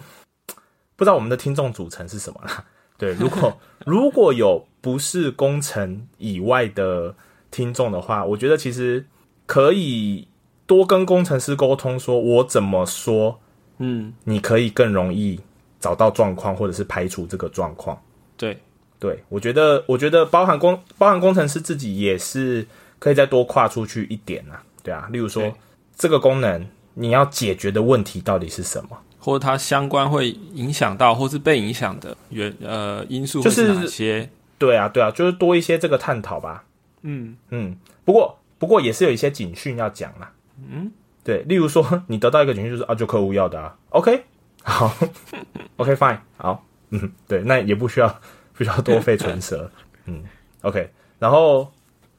[0.97, 2.65] 不知道我们的听众组成是什么啦。
[2.99, 7.15] 对，如果 如果有不是工程以外的
[7.49, 9.05] 听众的话，我觉得其实
[9.45, 10.27] 可以
[10.65, 13.39] 多跟工程师沟通，说我怎么说，
[13.77, 15.39] 嗯，你可以更容易
[15.79, 17.97] 找到状况，或者是排除这个状况。
[18.35, 18.57] 对。
[18.99, 22.65] 对，我觉得，我觉得包含工包含工程师自己也是
[22.97, 24.63] 可以再多跨出去一点啊。
[24.81, 25.55] 对啊，例如说
[25.95, 34.29] 这个功能你要解决的问题到底是什么，或者它相关会影响到或是被影响的原呃因素是哪些？
[34.57, 36.63] 对啊，对啊，就是多一些这个探讨吧。
[37.01, 40.31] 嗯嗯，不过不过也是有一些警讯要讲啦。
[40.57, 40.91] 嗯，
[41.23, 43.75] 对，例如说 你得到一个警讯就是啊，就客户要的啊。
[43.89, 44.23] OK，
[44.63, 44.91] 好，
[45.77, 48.13] OK fine，好，嗯，对，那也不需要。
[48.57, 49.69] 不需要多费唇舌，
[50.05, 50.23] 嗯
[50.63, 51.71] ，OK，然后，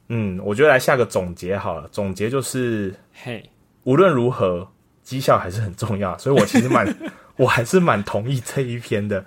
[0.07, 1.85] 嗯，我觉得来下个总结好了。
[1.89, 3.43] 总结就是，嘿，
[3.83, 4.65] 无论如何，
[5.09, 6.95] 绩效还是很重要，所以我其实蛮，
[7.35, 9.25] 我还是蛮同意这一篇的。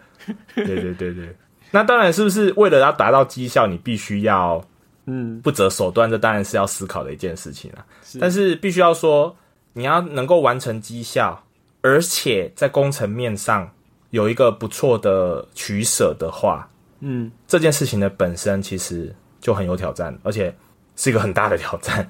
[0.55, 1.35] 对对对对，
[1.73, 4.65] 那当然是不是为了要达到绩效，你必须要，
[5.07, 7.85] 嗯，不择手段，这当然是要思考的一件事情了。
[8.21, 9.37] 但是必须要说，
[9.73, 11.43] 你要能够完成绩效，
[11.81, 13.69] 而且在工程面上
[14.11, 16.69] 有一个不错的取舍的话。
[17.01, 20.55] 嗯，这件事情的本身其实就很有挑战，而且
[20.95, 22.09] 是一个很大的挑战。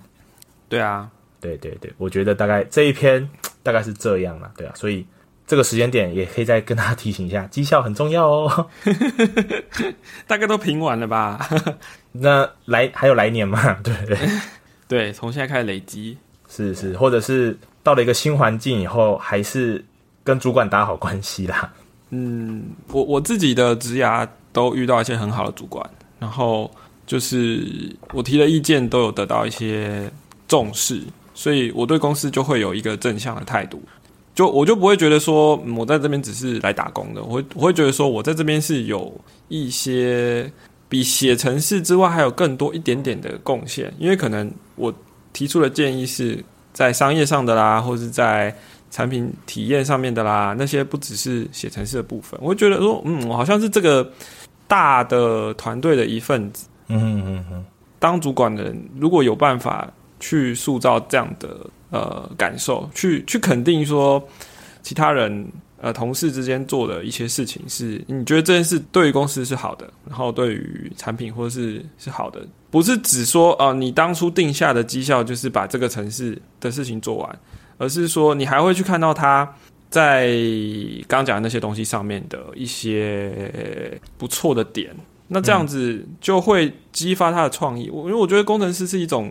[0.68, 1.08] 对啊，
[1.40, 3.26] 对对对，我觉得大概这一篇
[3.62, 5.06] 大概是这样了，对啊，所以
[5.46, 8.70] 这这个时间点也可以再跟大家提醒一下， 绩效很重要哦。
[10.26, 11.46] 大概都评完了吧？
[12.12, 13.74] 那来还有来年嘛？
[13.84, 14.16] 对对
[14.88, 16.16] 对，从现在开始累积，
[16.48, 19.84] 是是，或者是到了一个新环境以后，还是
[20.24, 21.70] 跟主管打好关系啦。
[22.08, 25.86] 嗯，我我自己的职涯都遇到一些很好的主管，
[26.18, 26.70] 然后
[27.06, 30.10] 就是我提的意见都有得到一些
[30.48, 31.02] 重视，
[31.34, 33.82] 所以我对公司就会有一个正向的态度。
[34.34, 39.12] 就我就不会觉得说我在这边只是来打工的，我会我会觉得说我在这边是有
[39.48, 40.50] 一些
[40.88, 44.92] 比写程式之外还有更多一点点的贡献，因为可能我
[45.34, 46.42] 提出的建议是
[46.72, 48.54] 在商业上的啦，或是在
[48.90, 54.10] 产品体验上面的啦，那些不只是写程式的部分，我会觉得说，嗯，我好像是这个
[54.66, 56.66] 大的团队的一份子。
[56.88, 57.64] 嗯嗯嗯，
[57.98, 59.90] 当主管的人如果有办法
[60.22, 61.66] 去塑造这样的。
[61.92, 64.26] 呃，感受去去肯定说，
[64.80, 77.38] 其他人呃同事之间做的一些事情是你觉得这件事对于公司是好的，然后对于产品或是是好的，不是只说啊你当初定下的绩效就是把这个城市的事情做完，
[77.76, 79.46] 而是说你还会去看到他
[79.90, 80.30] 在
[81.06, 84.96] 刚讲的那些东西上面的一些不错的点，
[85.28, 87.90] 那这样子就会激发他的创意。
[87.90, 89.30] 我因为我觉得工程师是一种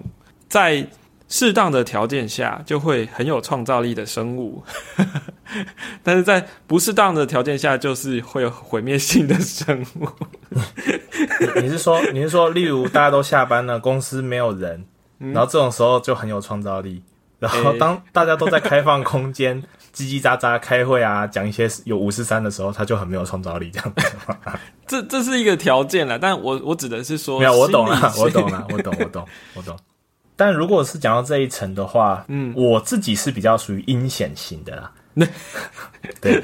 [0.52, 0.86] 在。
[1.34, 4.62] 适当的条件下，就会很有创造力的生物，
[6.04, 10.10] 但是在不适当的条件下，就是会有毁灭性的生物。
[11.62, 14.84] 你是说，你是说，例如大家都下班了，公司没有人，
[15.20, 17.02] 然后这种时候就很有创造力。
[17.40, 19.64] 然后当大家都在开放空间
[19.96, 24.06] 叽叽喳喳开会啊，讲一些有五十三的时候，他就很没有创造力，这样子。
[24.86, 29.78] 这这是一个条件了，但我我指的是说，没有，我懂了，我懂了，我懂，我懂，我懂。
[30.42, 34.92] 但如果是讲到这一层的话，嗯，我自己是比较属于阴险型的啦。
[36.20, 36.44] 对，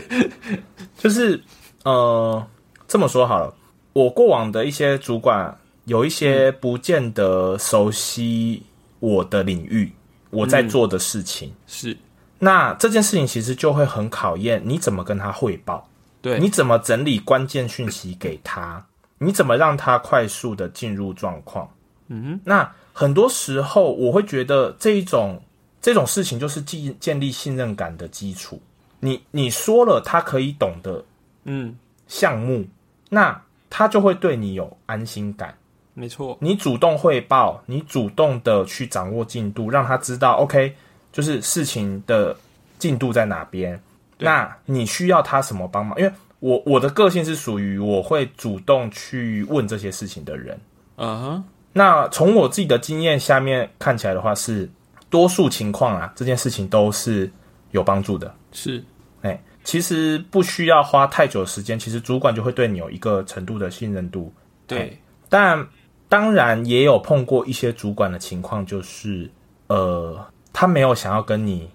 [1.00, 1.42] 就是
[1.84, 2.48] 呃，
[2.88, 3.52] 这么说好了，
[3.94, 5.52] 我过往的一些主管
[5.86, 8.62] 有一些不见得熟悉
[9.00, 9.92] 我的领域，
[10.30, 11.52] 我在做的事情。
[11.66, 11.98] 是，
[12.38, 15.90] 那这件事情其实就会很考验你怎么跟他汇报，
[16.22, 18.86] 对，你怎么整理关键讯息给他，
[19.18, 21.68] 你怎么让他快速的进入状况，
[22.10, 22.72] 嗯，那。
[22.98, 25.40] 很多时候，我会觉得这一种
[25.80, 28.60] 这种事情就是建建立信任感的基础。
[29.02, 31.06] 你你说了他可以懂的，
[31.44, 32.66] 嗯，项目，
[33.10, 35.56] 那他就会对你有安心感。
[35.94, 40.76] 没错，你主动汇报，你主动的去掌握进度，让他知道，OK，
[41.12, 42.36] 就是事情的
[42.80, 43.80] 进度在哪边。
[44.18, 45.96] 那你需要他什么帮忙？
[46.00, 50.60] 因为我我的个性是属于我会主动去问这些事情的人。
[50.96, 51.44] 嗯哼。
[51.78, 54.68] 那从我自己的经验下面看起来的话，是
[55.12, 57.32] 多数情况啊，这件事情都是
[57.70, 58.34] 有帮助的。
[58.52, 58.84] 是，
[59.22, 64.34] 哎，其实不需要花太久的时间，其实主管就会对你有一个程度的信任度。
[64.66, 65.68] 对，但
[66.10, 69.30] 当然也有碰过一些主管的情况，就是
[69.68, 70.20] 呃，
[70.52, 71.70] 他没有想要跟你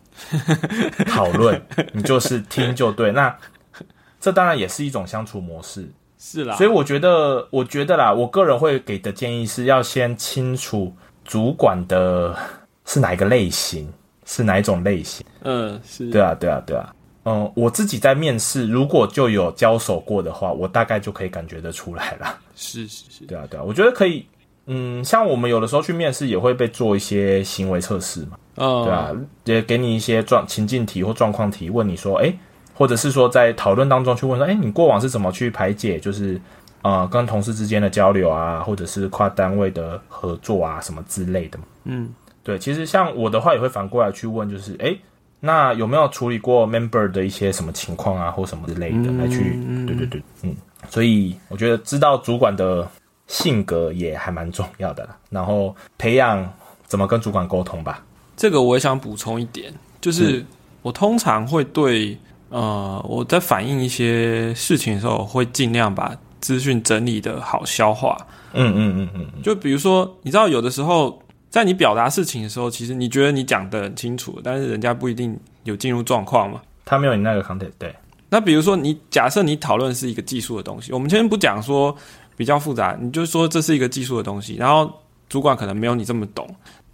[1.07, 3.13] 讨论，你就是听就对。
[3.13, 3.33] 那
[4.21, 5.89] 这当然也是一种相处模式。
[6.25, 12.33] 是啦，所以我觉得，我觉得啦，我个人会给的建议是要先清楚主管的
[12.87, 13.93] 是哪一个类型，
[14.25, 15.27] 是哪一种类型。
[15.43, 16.95] 嗯，是对啊，对啊，对啊。
[17.25, 22.39] 嗯，我自己在面试，如果就有交手过的话，我大概就可以感觉得出来了。
[22.55, 23.65] 是是是，对啊，对啊。
[23.65, 24.25] 我觉得可以，
[24.67, 28.39] 嗯，像我们有的时候去面试，也会被做一些行为测试嘛。
[28.55, 29.11] 哦，对啊，
[29.57, 32.33] 也给你一些状情境题或状况题，问你说，哎。
[32.83, 36.01] 或者是说，在讨论当中去问说：“哎，你过往是怎么去排解？
[36.01, 36.41] 就是
[36.83, 42.59] 呃，跟同事之间的交流啊，或者是跨单位的合作啊，什么之类的嗯，对。
[42.59, 44.97] 其实像我的话，也会反过来去问，就是哎，
[45.39, 49.57] 那有没有处理过 member 的一些什么情况啊，或什么之类的来去？
[49.87, 50.53] 对对对，嗯。
[50.89, 52.85] 所以我觉得知道主管的
[53.29, 56.53] 性格也还蛮重要的啦，然后培养
[56.87, 58.05] 怎么跟主管沟通吧。
[58.37, 60.45] 这个我也想补充一点，就是
[60.83, 62.19] 我通常会对。
[62.53, 68.15] 呃，我在反映一些事情的时候，会尽量把资讯整理的好消化。
[68.53, 75.35] 嗯嗯嗯嗯，就比如说，你知道，有的时候在你表达事情的时候，其实你觉得你讲的很清楚，但是人家不一定
[75.65, 76.61] 有进入状况嘛。
[76.85, 77.71] 他没有你那个 content。
[77.79, 77.95] 对。
[78.29, 81.97] 那比如说，你假设你讨论是一个技术的东西，我们先不讲说
[82.37, 84.93] 比较复杂，你就说这是一个技术的东西，然后
[85.31, 86.47] 主管可能没有你这么懂。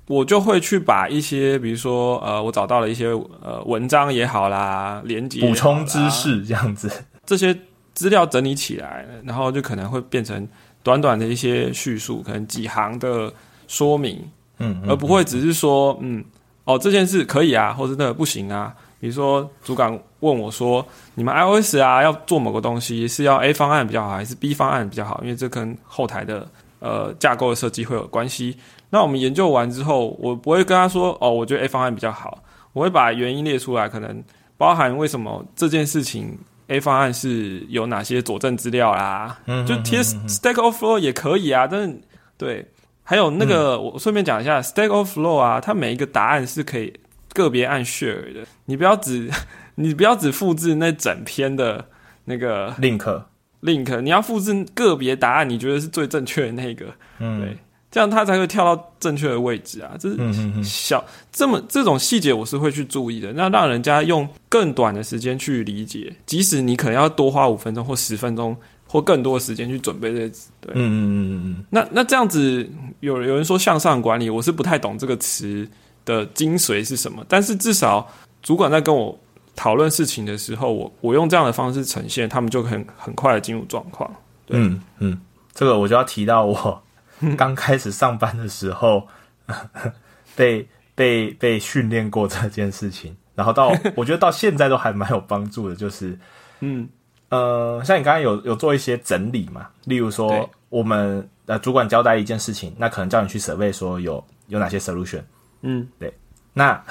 [0.09, 3.09] 我就会去把一些，比如说，呃，我找到了一些
[3.43, 6.91] 呃文章也好啦，连接补充知识这样子，
[7.27, 7.57] 这些
[7.93, 10.49] 资料整理起来，然后就可能会变成
[10.83, 13.31] 短短的一些叙述，可能几行的
[13.67, 14.19] 说明，
[14.59, 16.25] 嗯，而不会只是说，嗯，
[16.65, 18.75] 哦这件事可以啊，或者那个不行啊。
[19.01, 25.21] 比如说主管问我说，你们 iOS 啊要做某个东西，是要 A 方案比较好，还是 B 方案比较好？
[25.23, 26.49] 因为这跟后台的
[26.81, 28.57] 呃架构的设计会有关系。
[28.91, 34.23] 那我们研究完之后，我不会跟他说哦，我觉得 A 方案比较好，我会把原因列出来，可能
[34.57, 41.67] 包含为什么这件事情 A 方案是有哪些佐证资料啦，嗯就贴 Stack Overflow 也可以啊。
[41.67, 42.01] 但是
[42.37, 42.67] 对，
[43.03, 46.93] 还有那个我顺便讲一下 Stack Overflow 啊，它每一个答案是可以。
[47.35, 49.31] 个别按 share 的，你不要只
[49.77, 51.85] 你不要只复制那整篇的
[52.25, 53.23] 那个 link
[53.63, 56.87] link，你要复制个别答案，你觉得是最正确的那个，
[57.21, 57.57] 嗯，对，
[57.91, 59.93] 这样他才会跳到正确的位置啊。
[59.99, 71.65] 这是小这么这种细节，我是会去注意的，那让人家用更短的时间去理解，即使你可能要多花五分钟或十分钟或更多的时间去准备这些，对，嗯嗯嗯嗯嗯。
[71.71, 72.69] 那那这样子，
[73.01, 75.69] 有有人说向上管理，我是不太懂这个词。
[76.05, 77.23] 的精髓是什么？
[77.29, 78.09] 但是至少
[78.43, 79.15] 主管在跟我
[79.55, 84.11] 讨论事情的时候，我我用这样的方式呈现，他们就很很快的进入状况。
[84.49, 85.21] 嗯嗯，
[85.53, 86.83] 这个我就要提到我
[87.37, 89.07] 刚开始上班的时候
[90.37, 95.77] 被被被训练过这件事情，然后到 我觉得到现在都还蛮有帮助的。
[95.77, 96.19] 就是
[96.61, 96.89] 嗯
[97.31, 105.23] 呃，像你刚刚有有做一些整理嘛，例如说我们呃主管交代一件事情，那可能叫你去设备说有有哪些 solution。
[105.63, 106.13] 嗯，对。
[106.55, 106.83] 那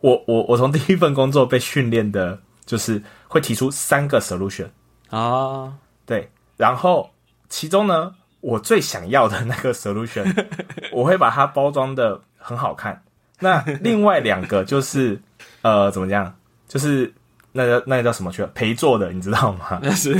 [0.00, 4.68] 我我我从第一份工作被训练的，就是会提出三个 solution
[5.10, 5.74] 啊，
[6.06, 6.30] 对。
[6.56, 7.10] 然后
[7.48, 10.30] 其中呢，我最想要的那个 solution，
[10.92, 13.02] 我会把它包装的很好看。
[13.40, 15.18] 那另外两个就是
[15.62, 16.32] 呃，怎么讲？
[16.68, 17.10] 就是
[17.52, 18.50] 那个那个叫什么去了？
[18.54, 19.78] 陪做的，你知道吗？
[19.82, 20.12] 那是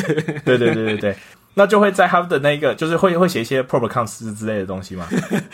[0.44, 1.16] 对对对对对。
[1.54, 5.06] 那就会在他的那个，就是会会写一些 prob cons 之类的东西吗？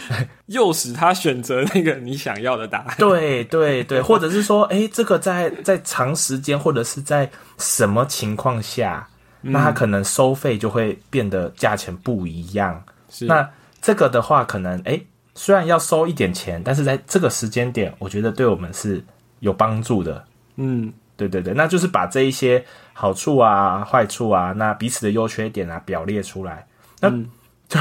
[0.46, 2.94] 诱使他选择那个你想要的答案。
[2.98, 7.28] 对对对，或者是说，哎，这个在在长时间或者是在
[7.58, 9.08] 什么情况下，
[9.50, 12.82] 那他可能收费就会变得价钱不一样。
[13.22, 13.48] 那
[13.80, 15.00] 这个的话，可能哎，
[15.34, 19.04] 虽然要收一点钱，但是在这个时间点，我觉得对我们是
[19.40, 20.24] 有帮助的。
[20.56, 20.92] 嗯。
[21.18, 26.64] 对对对，那就是把这一些好处啊、坏处啊，那彼此的优缺点啊表列出来。
[27.00, 27.10] 那
[27.66, 27.80] 就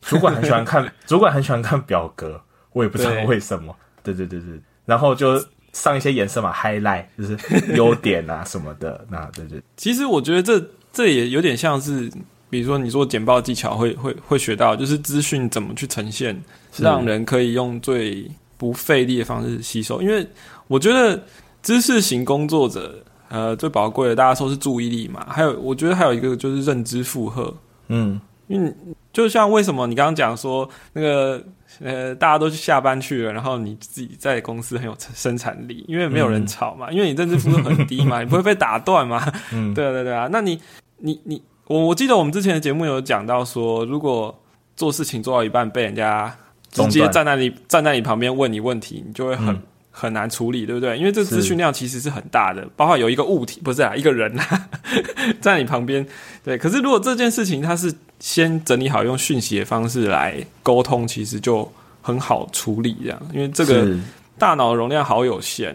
[0.00, 2.40] 主管很喜欢看，主管很喜欢看表格，
[2.72, 3.74] 我也不知道为什么。
[4.04, 7.36] 对对对对，然后就上一些颜色嘛，highlight 就是
[7.74, 9.04] 优点啊什么的。
[9.10, 10.64] 那对对，其实我觉得这
[10.96, 12.10] 这也有点像是，
[12.50, 16.36] 比如说你做简报技巧会会会学到，就是资讯怎么去呈现，
[16.78, 20.02] 让人可以用最不费力的方式吸收。
[20.02, 20.26] 因为
[20.66, 21.22] 我觉得。
[21.62, 25.26] 知识型工作者，呃，最宝贵的，大家说是注意力嘛。
[25.28, 27.52] 还有，我觉得还有一个就是认知负荷。
[27.88, 28.72] 嗯，因为
[29.12, 31.42] 就像为什么你刚刚讲说那个，
[31.80, 39.20] 呃，大家都去下班去了，然后你自己在公司很有生产力，因为没有人吵嘛，因为你认知负荷很低嘛， 你不会被打断嘛。
[39.52, 40.28] 嗯，对啊，对对啊。
[40.30, 40.60] 那你，
[40.98, 44.36] 你，你，我我记得我们之前的节目有讲到说，如果
[44.76, 46.34] 做事情做到一半被人家
[46.70, 49.56] 直接站在你站在你旁边问你问题，你就会很。
[49.98, 50.98] 很难处理，对不对？
[50.98, 54.68] 因为这资讯量其实是很大的，包括有一个物体，不是啊，一个人啊
[55.40, 56.06] 在你旁边。
[56.44, 61.66] 对，可是如果这件事情它是先整理好，用讯息的方式来沟通，其实就
[62.02, 62.94] 很好处理。
[63.02, 63.88] 这样，因为这个
[64.36, 65.74] 大脑容量好有限，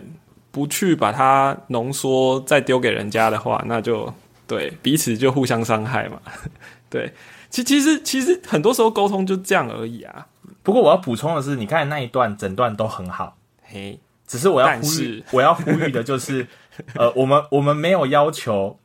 [0.51, 4.13] 不去把它浓缩再丢给人家的话，那就
[4.55, 6.21] 对彼此就互相伤害嘛。
[6.89, 7.13] 对，
[7.49, 10.27] 其其实其实很多时候沟通就这样而已啊。
[10.63, 13.99] 不过我要补充的是，你看那一段整段都很好，嘿。
[14.27, 16.47] 只是我要呼吁，我要呼吁的就是，
[16.95, 18.79] 呃，我们我们没有要求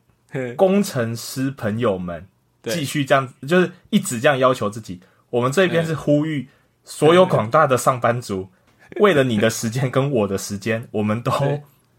[0.57, 2.27] 工程师朋友们
[2.63, 4.99] 继续这样，就是一直这样要求自己。
[5.29, 6.49] 我们这边是呼吁
[6.83, 8.49] 所有广大的上班族，
[8.99, 11.31] 为了你的时间跟我的时间，我们都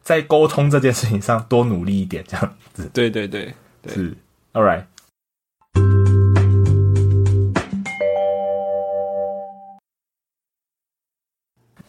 [0.09, 2.91] 在沟通这件事情上多努力一点，这样子。
[2.95, 3.55] 对对对，
[3.89, 4.17] 是
[4.55, 4.85] ，All right。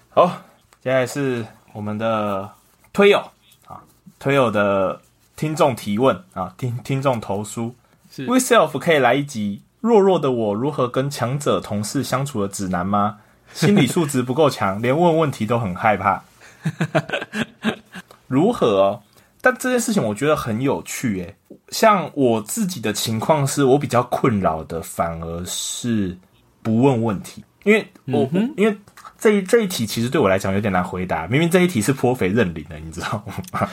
[0.10, 0.42] 好。
[0.84, 2.52] 现在是我们的
[2.92, 3.20] 推友
[3.66, 3.82] 啊，
[4.20, 5.00] 推友的
[5.38, 7.74] 听众提问啊，听听众投书
[8.18, 13.20] ，We self 可以来一集弱弱的我如何跟强者同事相处的指南吗？
[13.54, 16.22] 心理素质不够强，连问问题都很害怕，
[18.30, 19.02] 如何？
[19.42, 21.36] 但这件事情我觉得很有趣诶，
[21.70, 26.18] 像我自己的情况是我比较困扰的，反而是
[26.62, 28.78] 不问问题，因为我因为。
[29.22, 33.22] 这一这一题其实对我来讲有点难回答，明明这一题是颇肥认领的，你知道
[33.52, 33.70] 吗？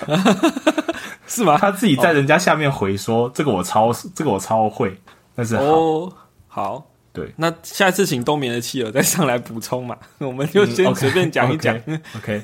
[1.29, 1.57] 是吗？
[1.57, 5.01] 他自己在人家下面回说：“这个我超，这个我超会。”
[5.37, 6.13] 但是哦，
[6.49, 11.81] 好，对，那下次请冬眠的妻儿再上来补充嘛，我们就先随便讲一讲。
[12.17, 12.43] OK，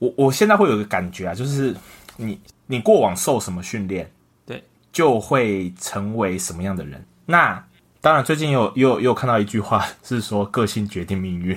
[0.00, 1.72] 我我现在会有个感觉啊，就是
[2.16, 4.10] 你你过往受什么训练，
[4.44, 7.00] 对，就会成为什么样的人。
[7.26, 7.64] 那
[8.00, 11.56] 当然，最近有有有看到一句话 是说个性决定命运。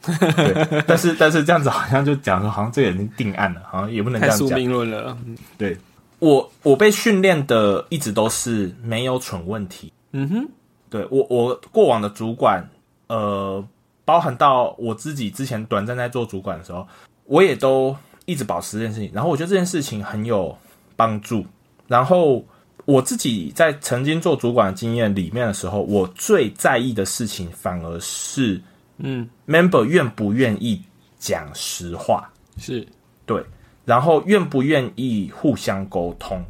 [0.04, 4.58] 对，但是但是这样子好像就讲说，好像这个已经定案了，好像也不能这样讲。
[4.58, 5.16] 命论了。
[5.56, 5.76] 对，
[6.18, 9.92] 我我被训练的一直都是没有蠢问题。
[10.12, 10.48] 嗯哼，
[10.88, 12.66] 对我我过往的主管，
[13.08, 13.62] 呃，
[14.04, 16.86] 包含到我自己之前短暂在做主管的时候，
[17.28, 19.08] 我也都一直保持这件事情。
[19.14, 20.56] 然后我觉得这件事情很有
[20.96, 21.46] 帮助。
[21.86, 22.44] 然后
[22.84, 28.60] 我自己在曾经做主管的经验里面的时候，我最在意的事情反而是。
[29.00, 30.82] 嗯，member 愿不愿意
[31.20, 32.28] 讲实话？
[32.56, 32.84] 是
[33.24, 33.40] 对，
[33.84, 36.44] 然后愿不愿意互相沟通？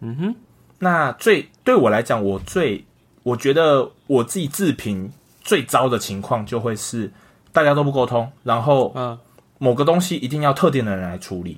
[0.00, 0.34] 嗯哼，
[0.78, 2.82] 那最对我来讲，我最
[3.24, 5.12] 我觉得我自己自评
[5.42, 7.12] 最糟的情况，就会是
[7.52, 9.18] 大家都不沟通，然后嗯，
[9.62, 11.56] 某个东西一定要特定的人来处理。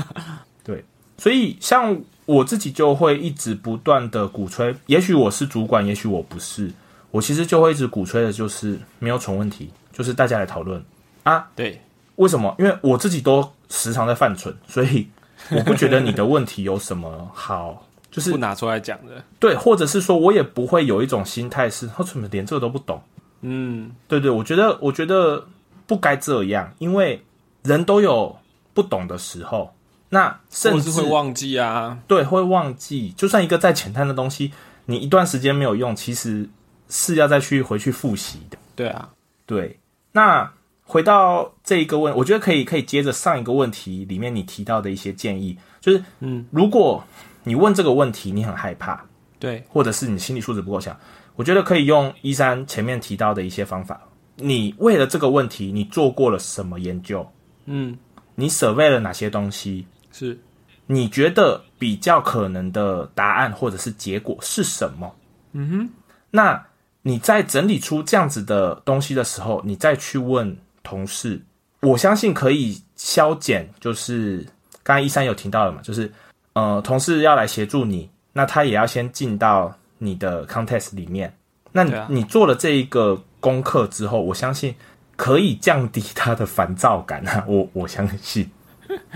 [0.64, 0.82] 对，
[1.18, 6.72] 所以像我自己就会一直不断的鼓吹，也许我是主管，也许我不是。
[7.10, 10.82] 我其实就会一直鼓吹的，就是没有蠢问题，就是大家来讨论
[11.22, 11.46] 啊。
[11.54, 11.78] 对，
[12.16, 12.54] 为什么？
[12.58, 15.06] 因为我自己都时常在犯蠢，所以
[15.50, 19.22] 我不觉得你的问题有什么好， 就是不拿出来讲的。
[19.38, 23.02] 对，或者是说我也不会有一种心态是，他怎么连这个都不懂？
[23.42, 25.46] 嗯，对对，我觉得，我觉得
[25.86, 27.22] 不该这样，因为
[27.64, 28.36] 人都有
[28.72, 29.74] 不懂的时候，
[30.10, 31.98] 那甚至会忘记啊。
[32.06, 33.12] 对，会忘记。
[33.16, 34.52] 就算一个再简单的东西，
[34.86, 36.48] 你一段时间没有用，其实。
[36.90, 39.08] 是要再去回去复习的，对啊，
[39.46, 39.80] 对。
[40.12, 40.52] 那
[40.84, 47.02] 回到这一个问，我觉得可以可以接着上一个问题里面你提到的一些建议，就是嗯，如果
[47.42, 49.02] 你问这个问题你很害怕，
[49.40, 50.94] 对，或者是你心理素质不够强，
[51.36, 53.98] 我觉得可以用一三前面提到的一些方法。
[54.36, 57.26] 你为了这个问题，你做过了什么研究？
[57.66, 57.96] 嗯，
[58.34, 59.86] 你舍为了哪些东西？
[60.12, 60.38] 是，
[60.86, 65.14] 你觉得比较可能的答案或者是结果是什么？
[65.52, 65.90] 嗯哼，
[66.30, 66.66] 那。
[67.06, 71.38] 你在整理出这样子的东西的时候，你再去问同事，
[71.82, 73.68] 我相信可以消减。
[73.78, 74.38] 就是
[74.82, 76.10] 刚刚一三有提到了嘛，就是
[76.54, 81.30] 呃，同事要来协助你，那他也要先进到你的 contest 里面。
[81.72, 84.74] 那你做了这一个功课之后，我相信
[85.16, 87.44] 可以降低他的烦躁感啊！
[87.48, 88.50] 我我相信，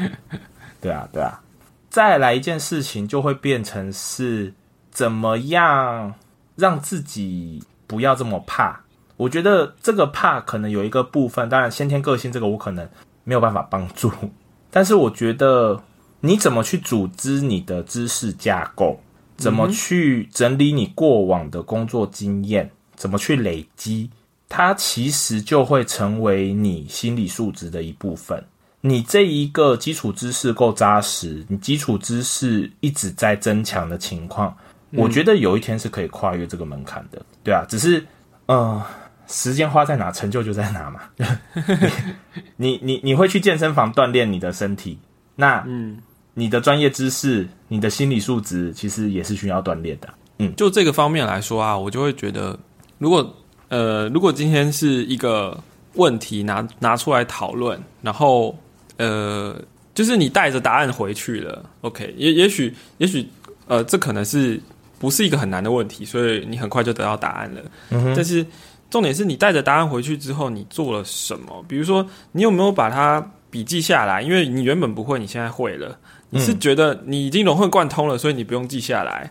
[0.81, 1.41] 对啊，对啊。
[1.91, 4.53] 再来一件事情，就会变成是
[4.91, 6.15] 怎么样
[6.57, 7.63] 让自己。
[7.89, 8.79] 不要这么怕，
[9.17, 12.87] 我觉得这个怕可能有一个部分，当然先天个性这个我可能
[13.25, 14.13] 没有办法帮助，
[14.71, 15.83] 但是我觉得
[16.21, 19.01] 你怎么去组织你的知识架构，
[19.39, 24.11] 怎么去整理你过往的工作经验，怎么去累积，
[24.49, 28.43] 它其实就会成为你心理素质的一部分。
[28.81, 34.57] 你这一个基础知识够扎实，你基础知识一直在增强的情况。
[34.93, 38.07] 我觉得有一天是可以跨越这个门槛的，对啊，只是，
[38.47, 38.83] 呃，
[39.27, 41.01] 时间花在哪，成就就在哪嘛。
[42.57, 44.99] 你你你会去健身房锻炼你的身体，
[45.37, 45.99] 那嗯，
[46.33, 50.09] 你的专业知识、你的心理素质，其实也是需要锻炼的。
[50.39, 52.59] 嗯，就这个方面来说啊，我就会觉得，
[52.97, 53.37] 如果
[53.69, 55.59] 呃，如果今天是一个
[55.95, 58.57] 问题拿拿出来讨论，然后
[58.97, 59.61] 呃，
[59.95, 63.29] 就是你带着答案回去了，OK，也也许也许
[63.67, 64.61] 呃，这可能是。
[65.01, 67.63] 不是一个很难的问题，所以你很快就得到答案了。
[68.17, 68.45] 但是
[68.91, 71.65] 重点是你带着答案回去之后，你做了什么？
[71.69, 74.21] 比如说，你有没有把它笔记下来？
[74.21, 75.97] 因为你原本不会，你现在会了。
[76.31, 79.31] 你是觉得你已经融会贯通了，所以你不用记下来，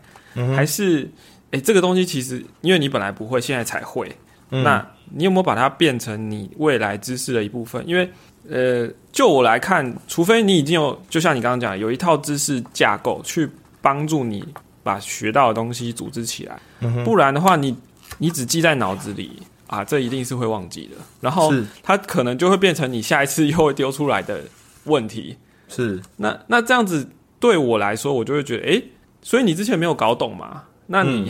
[0.56, 1.12] 还是
[1.52, 4.10] 诶，这个东西其实因为你本来不会，现在才会。
[4.50, 7.84] 那你有没有把它变成你未来知识的一部分？
[7.88, 8.10] 因为
[8.50, 13.50] 呃，就我来看，除非你已经有，就像你刚刚讲，有一套知识架构去
[13.82, 14.44] 帮助你。
[14.84, 16.58] 把学到的东西组织起来，
[17.04, 17.76] 不然的话，你
[18.20, 20.96] 你只记在脑子里啊，这一定是会忘记的。
[21.20, 21.52] 然后
[21.84, 24.46] 它可能就会变成你下一次又会丢出来的
[24.86, 25.36] 问题。
[25.68, 28.82] 是，那那这样子对我来说，我就会觉得，哎，
[29.22, 30.64] 所以你之前没有搞懂嘛？
[30.88, 31.30] 那你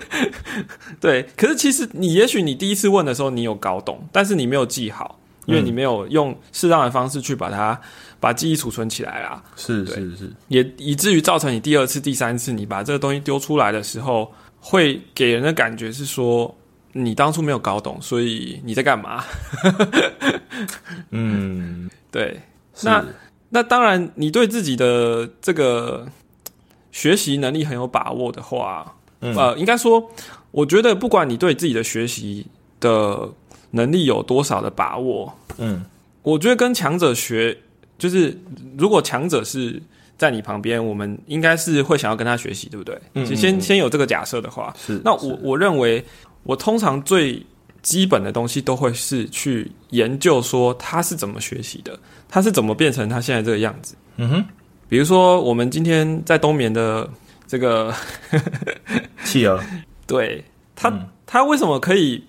[1.00, 7.80] 对，可是其实你也许你第一次问的时候你有搞懂，但是你没有记好，因为你没有用适当的方式去把它。
[8.20, 16.54] 把记忆储存起来啦，是是是，也以至于造成你第二次、第三次你把这个东西丢出来的时候，会给人的感觉是说
[16.92, 19.24] 你当初没有搞懂，所以你在干嘛？
[21.12, 22.38] 嗯， 对。
[22.82, 23.02] 那
[23.48, 26.06] 那当然，你对自己的这个
[26.92, 30.10] 学习能力很有把握的话，呃，应该说
[30.50, 32.46] 我觉得不管你对自己的学习
[32.80, 33.28] 的
[33.70, 35.84] 能力有多少的把握，嗯，
[36.22, 37.56] 我觉得跟强者学，
[37.98, 38.36] 就是
[38.76, 39.80] 如果强者是
[40.18, 43.00] 在你旁边，我们应该是会想要跟他学习，对不对？
[43.14, 46.04] 嗯，先先有这个假设的话，是那我我认为，
[46.42, 47.40] 我通常最
[47.80, 53.94] 基本的东西都会是去研究说他是怎么学习的，他是怎么变成他现在这个样子。
[54.16, 54.44] 嗯哼，
[54.90, 57.08] 比如说我们今天在冬眠的
[57.46, 57.94] 这个
[59.24, 59.58] 企鹅。
[60.04, 60.92] 对他，
[61.24, 62.24] 他为什么可以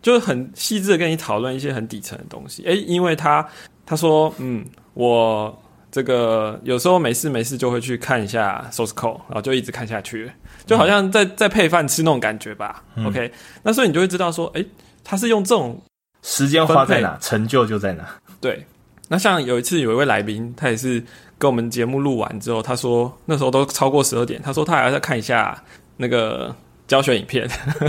[0.00, 2.62] 就是很细致的跟你讨论一些很底层的东西？
[2.64, 3.46] 诶，因为他
[3.84, 10.32] 他说，嗯，我这个有时候没事没事就会去看一下 source code，然后就一直看下去，
[10.64, 12.82] 就好像在在配饭吃那种感觉吧。
[13.04, 13.30] OK，
[13.62, 14.66] 那所以你就会知道说，诶，
[15.04, 15.78] 他是用这种
[16.22, 18.08] 时间花在哪，成就就在哪。
[18.40, 18.64] 对，
[19.08, 21.04] 那像有一次有一位来宾，他也是
[21.38, 25.62] 跟我们节目录完之后，他说那时候都超过十二点，他说他还要再看一下
[25.96, 26.54] 那个。
[26.88, 27.46] 教学影片，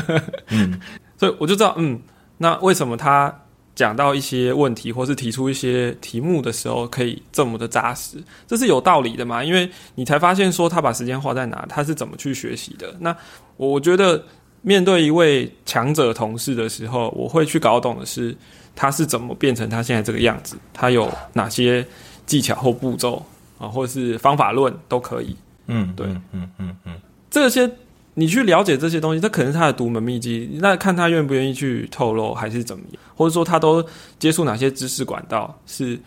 [0.52, 0.78] 嗯，
[1.16, 1.98] 所以我就知道，嗯，
[2.38, 3.34] 那为什么他
[3.74, 8.22] 讲到一些问题，或是提出一些题目的时候，可以这么的扎实？
[8.46, 9.42] 这是有道理的嘛？
[9.42, 12.94] 因为你才发现说他把时间花在哪，他是怎么去学习的。
[13.00, 13.16] 那
[13.56, 14.22] 我觉得
[14.64, 18.36] 面对一位强者同事的时候，我会去搞懂的是
[18.76, 21.88] 他是怎么变成他现在这个样子，他有哪些
[22.26, 23.26] 技巧或步骤
[23.60, 25.36] 啊，或者是方法论都可以。
[25.68, 26.94] 嗯，对，嗯嗯嗯，
[27.30, 27.70] 这些。
[28.16, 30.58] 你去了解这些东西，这可能是他的独门秘籍。
[30.60, 33.02] 那看他愿不愿意去透露，还是怎么样？
[33.16, 33.86] 或者说他都
[34.18, 35.98] 接触哪些知识管道是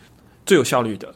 [0.44, 1.14] 最有效率的？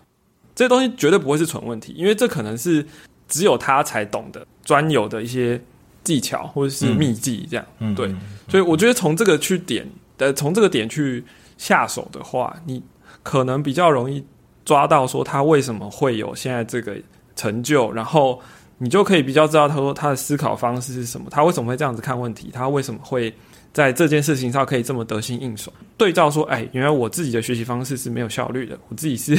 [0.55, 2.87] 这些东西绝对不会是纯问题，因为这可能是
[3.29, 5.61] 只有他才懂的专有的一些
[6.03, 7.47] 技巧或者是秘籍。
[7.51, 8.15] 这样，嗯对。
[8.49, 11.23] 所以我觉得从这个去点呃，从这个点去
[11.59, 12.83] 下手的话，你
[13.23, 14.25] 可能比较容易
[14.67, 16.95] 抓到说他为什么会有现在这个
[17.35, 18.39] 成就，然后。
[18.79, 23.33] 你就可以比较知道，他说他的思考方式是什么，他为什么会这样子看问题，他为什么会
[23.73, 25.73] 在这件事情上可以这么得心应手。
[25.97, 29.35] 对照说，哎，原来我自己的学习方式是没有效率的，我自己是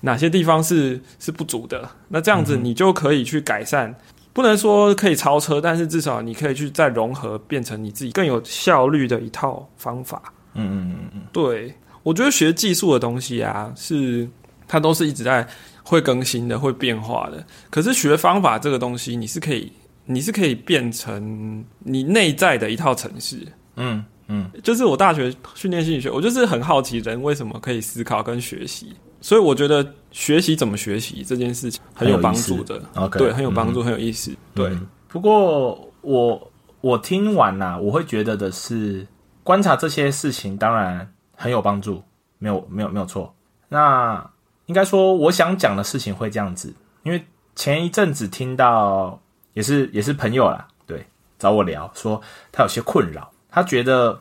[0.00, 1.90] 哪些地方是是不足的。
[2.06, 3.92] 那这样子，你就可以去改善，
[4.32, 10.22] 不能说可以超车，但是至少你可以去再融合，变成你自己更有效率的一套方法。
[10.54, 11.74] 嗯嗯嗯嗯，对，
[12.04, 14.28] 我觉得学技术的东西啊，是
[14.68, 15.46] 它都是一直在。
[15.88, 17.46] 会更新的，会变化的。
[17.70, 19.70] 可是学方法这个东西，你是可以，
[20.04, 23.46] 你是可以变成你内在的一套程式。
[23.76, 28.96] 嗯嗯，就是我大学训练心理学，我就是很好奇人为什么可以思考跟学习。
[29.20, 32.82] 所以我觉得学习怎么学习这件事情很有帮助的。
[33.12, 34.36] 对，很有帮助，很有意思。
[34.56, 34.76] 对。
[35.06, 39.06] 不过我我听完呐，我会觉得的是，
[39.44, 42.02] 观察这些事情当然很有帮助，
[42.38, 43.32] 没有没有没有错。
[43.68, 44.28] 那。
[44.66, 49.18] 应该说，我想讲的事情会这样子，因为前一阵子听到
[49.54, 51.06] 也是也是朋友啦，对，
[51.38, 52.20] 找我聊说
[52.52, 54.18] 他有些困扰，他觉得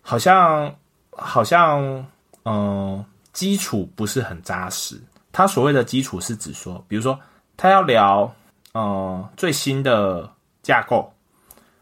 [0.00, 0.74] 好像
[1.10, 2.06] 好像
[2.44, 5.00] 嗯基础不是很扎实。
[5.32, 7.18] 他所谓的基础是指说，比如说
[7.56, 8.32] 他要聊
[8.74, 10.30] 嗯最新的
[10.62, 11.12] 架构，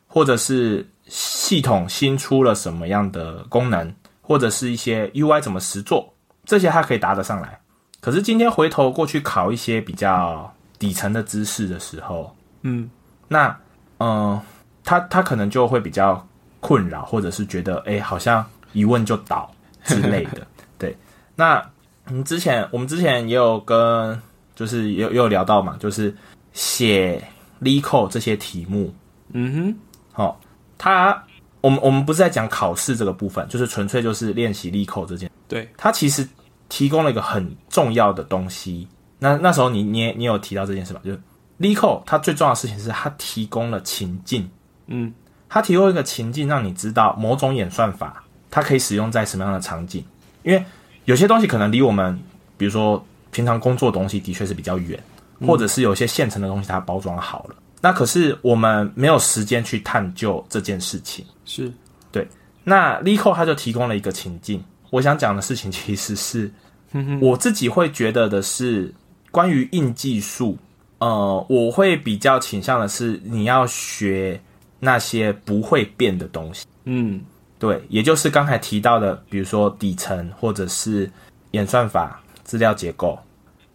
[0.09, 6.11] 或者是系统新出了什么样的功能，或者是一些 UI 怎么实做，
[6.47, 7.61] 这些他可以答得上来。
[8.03, 12.91] 可是今天回头过去考一些比较底层的知识的时候，嗯，
[13.29, 13.57] 那
[14.01, 14.41] 嗯，
[14.83, 16.27] 他他可能就会比较
[16.59, 19.49] 困扰，或者是觉得哎，好像一问就倒
[19.85, 20.45] 之类的。
[20.77, 20.97] 对，
[21.37, 21.65] 那
[22.07, 24.21] 嗯，之前我们之前也有跟，
[24.57, 26.13] 就是也有聊到嘛，就是
[26.53, 27.23] 写
[27.61, 28.93] LeetCode 这些题目，
[29.33, 29.77] 嗯哼，
[30.11, 30.41] 好，
[30.77, 31.23] 他
[31.61, 35.71] 我们我们不是在讲考试这个部分，就是纯粹就是练习 LeetCode 这件，对。
[35.77, 36.29] 他其实。
[36.73, 41.03] 提供了一个很重要的东西，那那时候你你你有提到这件事吧？
[41.05, 41.21] 就是
[41.61, 44.49] LeetCode 它最重要的事情是它提供了情境，
[44.87, 45.13] 嗯，
[45.51, 50.03] 它提供一个情境让你知道某种演算法它可以使用在什么样的场景，
[50.45, 50.65] 因为
[51.05, 52.19] 有些东西可能离我们，
[52.57, 54.99] 比如说平常工作的东西的确是比较远，
[55.47, 61.71] 或者是有些现成的东西它包装好了，那可是我们没有时间去探究这件事情，是。
[62.11, 62.27] 对。
[62.65, 66.51] 那 LeetCode 它就提供了一个情境，我想讲的事情其实是。
[67.21, 68.93] 我自己会觉得的是，
[69.31, 70.59] 关于硬技术，
[70.99, 74.41] 呃，我会比较倾向的是，你要学
[74.79, 76.67] 那些不会变的东西。
[76.85, 77.21] 嗯，
[77.59, 81.11] 对，也就是刚才提到的，比如说底层或者是
[81.53, 83.19] 演算法、资料结构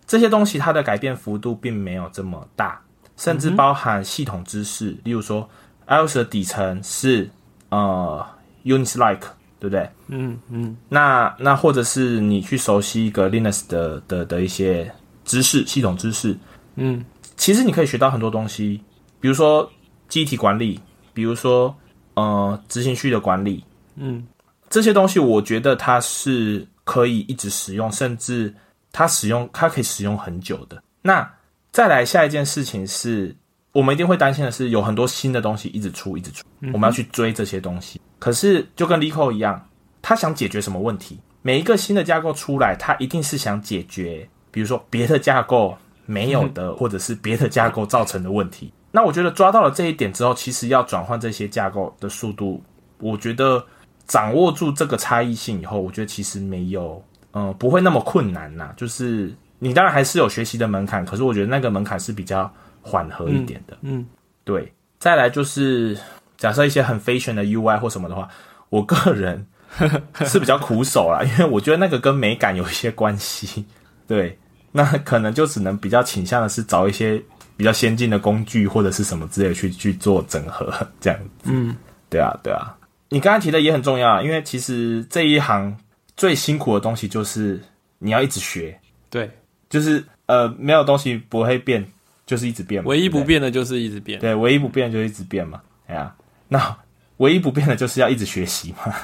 [0.05, 2.80] 这些东西，它的改变幅度并没有这么大，
[3.15, 5.49] 甚至包含系统知识，例如说
[5.88, 7.30] iOS 的底层是
[7.70, 8.26] 呃
[8.63, 9.37] Unix-like。
[9.60, 9.89] 对不对？
[10.08, 14.91] 嗯嗯，那那或者是你去熟悉一个 Linux 的的的一些
[15.26, 16.38] 知识、系统知识，
[16.76, 17.03] 嗯，
[17.36, 18.82] 其实你可以学到很多东西，
[19.20, 19.70] 比如说
[20.08, 20.80] 机体管理，
[21.14, 21.76] 比如说
[22.14, 23.64] 呃执行序的管理，
[23.95, 24.26] 嗯，
[24.70, 28.53] 这些东西我觉得它是可以一直使用，甚至
[28.91, 30.82] 它使用它可以使用很久的。
[31.01, 31.28] 那
[31.72, 33.36] 再来下一件事情是，
[33.72, 36.43] 我们一定会担心的是，有很多新的东西一直出，一直出，
[36.74, 37.99] 我们要去追这些东西。
[38.20, 39.68] 可是就跟 Lico 一样，
[40.01, 41.20] 他想解决什么问题？
[41.41, 48.74] 每一个新的架构出来，他一定是想解决，比如说别的架构没有的，或者是别的架构造成的问题。
[48.91, 52.61] 那我觉得抓到了这一点之后，其实要转换这些架构的速度，
[52.99, 53.63] 我觉得
[54.07, 57.01] 掌握住这个差异性以后，我觉得其实没有，
[57.34, 58.74] 嗯，不会那么困难呐。
[58.76, 62.51] 就是你当然还是有学习的门槛，可是我觉得那个门槛是比较
[62.82, 63.78] 缓和一点的。
[63.82, 64.05] 嗯，
[64.43, 64.74] 对。
[64.99, 65.95] 再来就是
[66.38, 68.28] 假设一些很 fashion 的 UI 或什么的话，
[68.70, 69.46] 我个人
[70.26, 73.66] 是比较苦手啦，因为我觉得那个跟美感有一些关系。
[74.08, 74.38] 对，
[74.72, 77.22] 那可能就只能比较倾向的是找一些。
[77.58, 80.72] 比较先进的工具或者是什么之类去去做整合，
[81.02, 81.20] 这样。
[81.46, 81.76] 嗯，
[82.08, 82.78] 对啊，对啊。
[83.10, 85.76] 你刚才提的也很重要，因为其实这一行
[86.16, 87.60] 最辛苦的东西就是
[87.98, 88.80] 你要一直学。
[89.10, 89.28] 对，
[89.72, 91.84] 就是呃，没有东西不会变，
[92.28, 92.84] 就是一直变。
[92.86, 94.20] 唯一不变的就是一直变。
[94.20, 95.60] 对，唯一不变就一直变嘛。
[95.88, 96.14] 哎呀，
[96.48, 96.78] 那
[97.18, 98.95] 唯一不变的就是要一直学习嘛。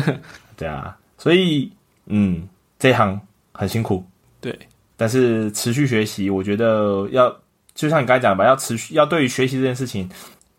[0.56, 1.72] 对啊，所以
[2.06, 3.20] 嗯，这一行
[3.52, 4.04] 很辛苦。
[4.40, 4.58] 对，
[4.96, 7.34] 但是持续学习，我觉得要。
[7.74, 10.08] 就像你刚才讲吧，要持续要对于学习这件事情，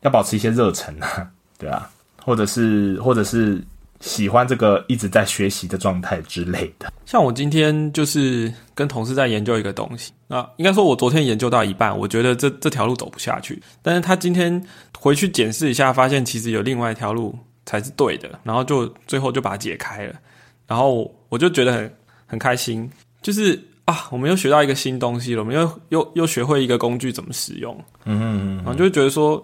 [0.01, 1.89] 要保持一些热忱啊，对啊，
[2.23, 3.59] 或者是或者是
[3.99, 6.91] 喜欢这个一直在学习的状态之类的。
[7.05, 14.61] 像我今天就是跟同事在研究一个东西，那应该说我昨天研究到一半，我觉得这这条路走不下去，但是他今天
[14.97, 20.13] 回去检视一下，发现其实有另外一条路才是对的，然后就最后就把它解开了，
[20.67, 21.95] 然后我就觉得很
[22.25, 22.89] 很开心，
[23.21, 23.61] 就是。
[23.87, 27.73] 啊，我们又学到一个新东西了，我们又又又学会一个工具怎么使用，
[28.03, 29.41] 嗯嗯嗯，然后就会觉得说，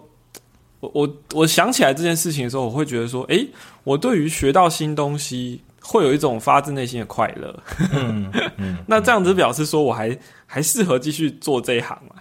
[0.81, 3.47] 我我我想起来这件事情的时候，我会觉得说，诶，
[3.83, 7.63] 我对于学到新东西会有一种发自内心的快乐，
[7.93, 12.15] 嗯 嗯，那这样子表示说我还还适合继续做这一行嘛？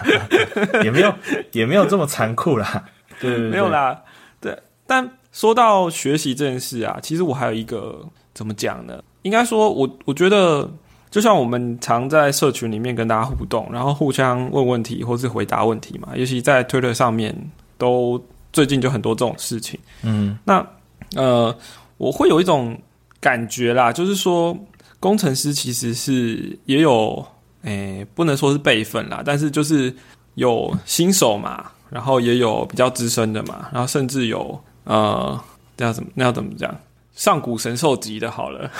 [0.84, 1.14] 也没有
[1.52, 2.84] 也没有这么残酷啦，
[3.20, 4.02] 对，没有啦，
[4.40, 4.56] 对。
[4.86, 8.04] 但说到学习这件事啊，其实我还有一个
[8.34, 9.02] 怎么讲呢？
[9.22, 10.70] 应该说，我我觉得。
[11.10, 17.32] 就像我们常在社群里面跟大家互动，然后互相问问题或是回答问题嘛，尤其在 Twitter 上面，
[17.78, 18.20] 都
[18.54, 19.78] 最近就很多这种事情。
[20.02, 20.66] 嗯，那
[21.14, 21.54] 呃，
[21.98, 22.74] 我会有一种
[23.20, 24.56] 感觉啦，就是说
[24.98, 27.22] 工程师其实是也有，
[27.64, 29.94] 诶，不能说是辈分啦，但是就是
[30.36, 35.38] 有新手嘛，然后也有比较资深的嘛，然后甚至有呃，
[35.76, 36.74] 那要怎么那要怎么讲，
[37.14, 38.70] 上古神兽级的，好了，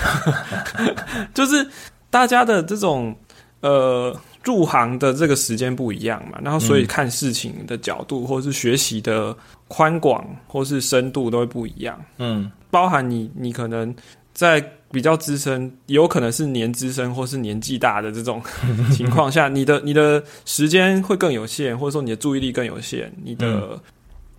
[1.35, 1.69] 就是。
[2.11, 3.13] 大家的这种
[3.59, 9.37] 呃入行的这个时间不一样嘛，然后所以看事情的角度或者是学习的
[9.75, 12.01] 宽广或是深度都会不一样。
[12.19, 13.93] 嗯，包含你你可能
[14.33, 18.41] 在比较资深，有可能是年资深或是年纪大的这种
[18.95, 23.81] 情况下，你的你的时间会更有限，或者说你的注意力更有限，你的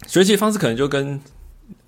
[0.07, 1.19] 学习方式可能就跟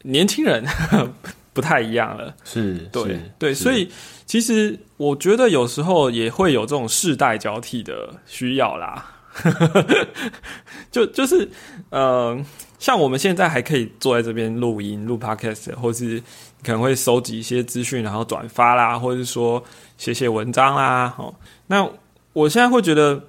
[0.02, 0.66] 年轻人
[1.54, 2.36] 不太一样了。
[2.44, 3.90] 是，对对，所以。
[4.28, 9.10] 其实我觉得有时候也会有这种世代交替的需要啦，
[10.92, 11.50] 就就是
[11.92, 12.38] 呃，
[12.80, 16.22] 像我们现在还可以坐在这边录音录 podcast，或是
[16.64, 19.64] 可能会收集一些资讯，然后转发啦，或者是说
[19.98, 21.14] 写写文章啦。
[21.18, 21.34] 哦，
[21.68, 21.88] 那
[22.34, 23.22] 我现在会觉得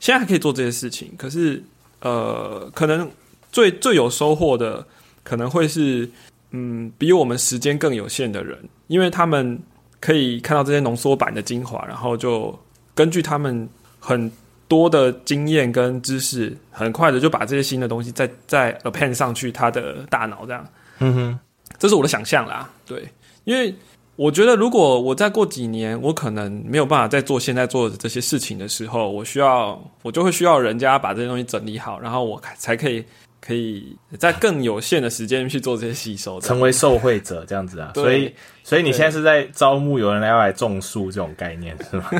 [0.00, 1.62] 现在还可以做这些事情，可是
[2.00, 3.10] 呃，可能
[3.52, 4.86] 最最有收获的
[5.22, 6.10] 可能会是
[6.50, 9.60] 嗯，比我们时间更有限的人，因为他们。
[10.00, 12.54] 可以看到这些浓缩版的精华，然后就
[12.94, 13.66] 根据他们
[13.98, 14.30] 很
[14.74, 20.66] 多的经验跟知识，很快的就把这些新的东西再再 append 上去他的大脑，这样。
[20.98, 21.38] 嗯哼，
[21.78, 22.68] 这是我的想象啦。
[22.84, 23.08] 对，
[23.44, 23.72] 因为
[24.16, 33.04] 我觉得如果我再过几年，我可能没有办法再做现在做的这些事情的时候，我需要我就会需要人家把这些东西整理好，然后我才可以。
[33.46, 37.92] 可以在更有限的时间去做这些吸收，成为受惠者这样子啊。
[37.94, 42.10] 所以，所以你现在是在招募有人要来种树这种概念是吗？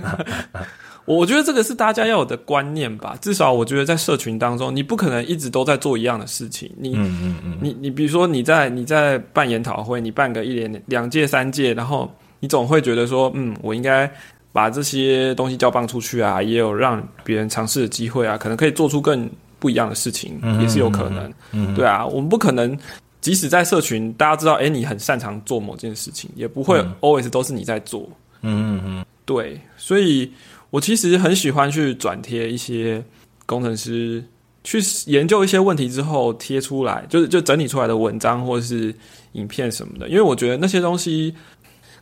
[1.04, 3.16] 我觉得这个是大家要有的观念吧。
[3.20, 6.70] 至少我觉得在社群当中，你不可能一直都在做一样的事情。
[6.78, 14.10] 你，嗯嗯嗯，你你比如说你在你在办研讨会，你办个一连两届三届，然后你总会觉得说，嗯，我应该
[14.52, 19.30] 把这些东西交棒出去啊，也有让别人尝试的机会啊，可能可以做出更。
[19.60, 22.78] 不一样的事情也是有可能，对啊，我们不可能，
[23.22, 28.06] 即使在社群，大家知道，哎，你很擅长做某件事情，也不会 always 都是你在做，
[28.42, 30.30] 嗯嗯嗯，对，所以
[30.74, 33.04] 我其实很喜欢去转贴一些
[33.46, 34.24] 工程师
[34.64, 38.92] 去研究一些问题之后贴出来，就是就整理出来的文章或者是
[39.34, 40.08] 影片什么的。
[40.08, 41.32] 因为我觉得那些东西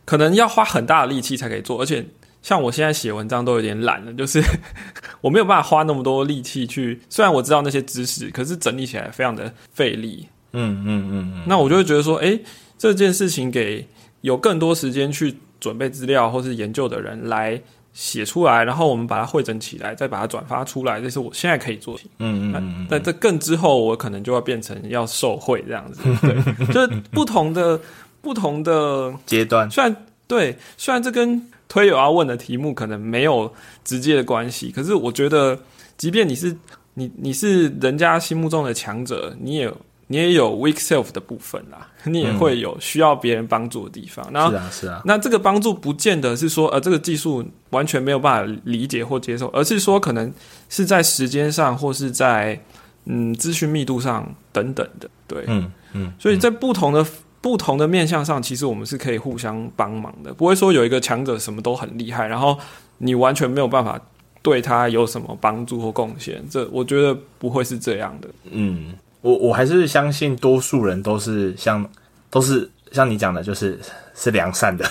[0.05, 2.03] 可能要花很大的力气才可以做，而且
[2.41, 4.41] 像我现在写文章都有点懒了，就是
[5.21, 6.99] 我没有办法花那么多力气去。
[7.09, 10.27] 虽然我知道那些知识，可是整理起来非常的费力。
[10.53, 11.43] 嗯嗯嗯嗯。
[11.45, 12.39] 那我就会觉得说，哎，
[12.79, 13.87] 这件事情给
[14.21, 17.61] 有更多时间去准备资料或是研究的人来。
[17.93, 22.03] 写出来，然后我们把它汇整起来，再把它转发出来，这是我现在可以做的。
[22.19, 22.87] 嗯嗯嗯。
[22.89, 26.01] 但这更之后，我可能就要变成要受贿这样子。
[26.21, 26.35] 对，
[26.73, 27.79] 就是不同的
[28.21, 29.69] 不同的阶段。
[29.69, 29.95] 虽然
[30.27, 35.57] 对，虽然这跟推友要问的题目可能没有直接的关系，可是我觉得，
[35.97, 36.55] 即便你是
[36.95, 39.71] 你你是人家心目中的强者，你也。
[40.13, 44.23] 你也有 weak self 的部分啦，你也会有需要别人帮助的地方。
[44.29, 45.01] 是啊，是啊。
[45.05, 50.31] 那这个帮助不见得是说，呃，这个技术完全没有办法理解或接受，而是说可能
[50.69, 52.61] 是在时间上或是在
[53.05, 55.09] 嗯资讯密度上等等的。
[55.25, 56.13] 对，嗯嗯。
[56.19, 57.03] 所以在不同的
[57.41, 62.55] 不同的面向上，其实我们是可以互相帮忙的，不会说有一个强者什么都很厉害，然后
[62.99, 63.99] 你完全没有办法
[64.43, 66.39] 对他有什么帮助或贡献。
[66.51, 68.29] 这我觉得不会是这样的。
[68.51, 68.93] 嗯。
[69.23, 71.89] 我我还是相信多数人都是像
[72.29, 73.79] 都是像你讲的，就是
[74.13, 74.85] 是良善的，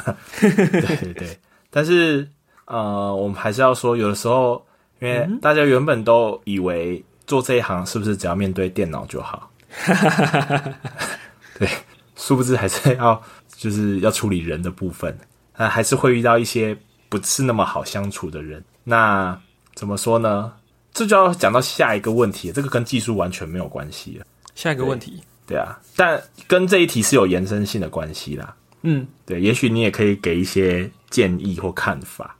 [0.38, 1.38] 对对对。
[1.70, 2.28] 但是
[2.66, 4.62] 呃，我们还是要说，有的时候，
[5.00, 9.50] 因为大家原本都以为做这一行是不是只要面对电脑就好？
[11.58, 11.66] 对，
[12.14, 15.18] 殊不知还是要就是要处理人的部分，
[15.56, 16.76] 那还是会遇到一些
[17.08, 18.62] 不是那么好相处的人。
[18.84, 19.38] 那
[19.74, 20.52] 怎么说呢？
[20.92, 24.26] 这就要讲到下一个问题，这个跟技术完全没有关系了。
[24.54, 28.56] 下一个问题，对啊，但跟这一题是有延伸性的关系啦。
[28.82, 32.36] 嗯，对，也许你也可以给一些建议或看法。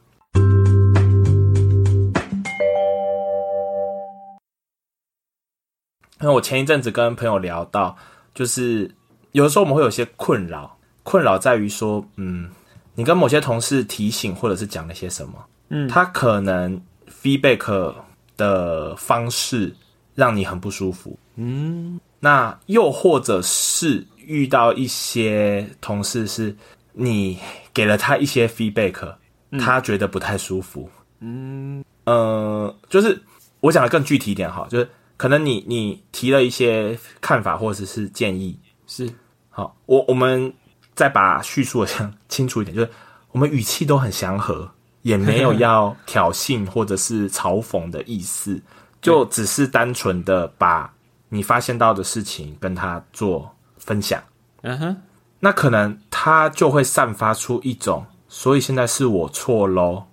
[6.21, 7.97] 因为我前一阵子跟朋友聊到，
[8.35, 8.91] 就是
[9.31, 12.51] 有的时候我们会有些困扰，困扰在于说，嗯，
[12.97, 15.35] 你跟某些同事提醒或者是讲了些什么，
[15.69, 16.83] 嗯，他可能
[17.23, 17.95] feedback。
[18.39, 19.77] 的方式
[20.15, 26.57] 让你很不舒服，嗯，那又或者是遇到一些同事，是
[26.93, 27.39] 你
[27.75, 29.15] 给了他一些 feedback，
[29.59, 30.89] 他觉得不太舒服，
[31.21, 33.21] 嗯，呃，就是
[33.61, 39.11] 我讲的更具体一点哈，就是可能你你提了一些看法或者是建议，是。
[39.51, 40.55] 好，我我们
[40.95, 42.89] 再把叙述的清楚一点，就是
[43.33, 44.71] 我们语气都很祥和。
[45.09, 48.61] 也没有要挑衅或者是嘲讽的意思，
[49.01, 50.93] 就只是单纯的把
[51.31, 54.23] 你发现到的事情跟他做分享。
[54.61, 54.97] 嗯哼，
[55.41, 60.05] 那可能他就会散发出一种，所以现在是我错喽，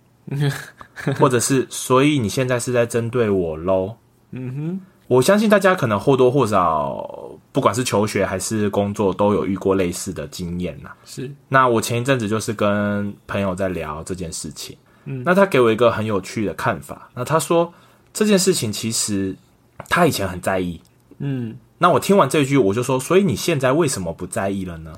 [1.20, 3.98] 或者是所以你现在是在针对我喽。
[4.32, 10.90] 嗯哼，我相信大家可能或多或少，不管是求学还是工作，都有遇过类似的经验呐。
[11.04, 14.78] 是，那我前一阵子就是跟朋友在聊这件事情。
[15.06, 17.10] 嗯，那他给我一个很有趣的看法。
[17.14, 17.74] 那他说
[18.14, 19.36] 这件事情其实
[19.90, 20.82] 他以前很在意。
[21.20, 24.94] 嗯，那我听完这句，我就说，所以你现在为什么不在意了呢？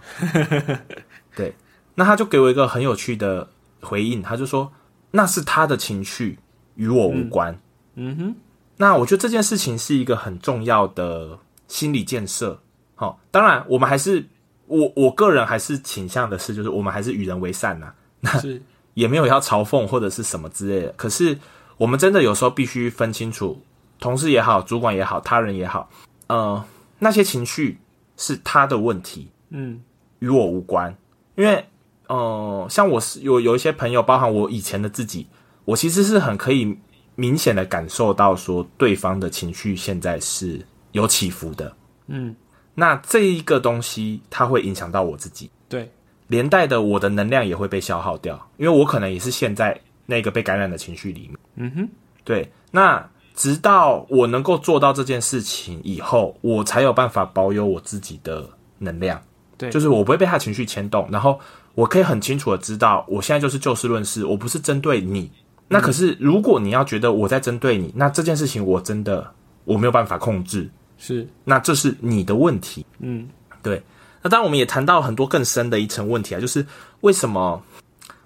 [1.36, 1.54] 对，
[1.96, 3.48] 那他就给我一个很有趣的
[3.82, 4.72] 回应，他就说
[5.12, 6.40] 那是他的情绪，
[6.76, 7.58] 与我无关。
[7.96, 8.36] 嗯哼，
[8.78, 11.38] 那我觉得这件事情是一个很重要的
[11.68, 12.60] 心理建设。
[12.96, 14.26] 好，当然我们还是
[14.66, 17.94] 我我个人还是倾向的是，就是我们还是与人为善呐。
[18.42, 18.62] 是。
[18.98, 21.38] 也没有要嘲讽或者是什么之类的，可是
[21.78, 23.62] 我们真的有时候必须分清楚，
[24.00, 25.88] 同事也好，主管也好，他人也好，
[26.26, 26.66] 呃，
[26.98, 27.78] 那些情绪
[28.18, 29.80] 是他的问题，嗯，
[30.18, 30.98] 与我无关。
[31.36, 31.64] 因为，
[32.08, 35.28] 呃，像我是有有一些朋友，包含我以前的自己，
[35.64, 36.76] 我其实是很可以
[37.14, 40.60] 明显的感受到说，对方的情绪现在是
[40.94, 41.72] 有起伏的，
[42.08, 42.36] 嗯，
[42.74, 45.88] 那这一个东西，它会影响到我自己，对。
[46.28, 51.38] 连带的，我的能量也会被消耗掉，因为我可能也是陷在那个被感染的情绪里面。
[51.56, 51.90] 嗯哼，
[52.24, 52.52] 对。
[52.72, 58.48] 那直到我能够做到这件事情以后，我才有办法保有我自己的
[58.80, 59.22] 能量。
[59.58, 61.40] 对，就是我不会被他情绪牵动，然后
[61.74, 65.32] 我可以很清楚的知道，我现在就是就事论事，我不是针对你。
[65.68, 69.30] 那可是，如果你要觉得我在针对你，那这件事情我真的
[69.66, 70.70] 我没有办法控制。
[70.98, 72.86] 是，那这是你的问题。
[73.00, 73.28] 嗯，
[73.62, 73.82] 对。
[74.28, 76.66] 那当然，我们也谈到很多更深的一层问题啊，就是
[77.00, 77.64] 为什么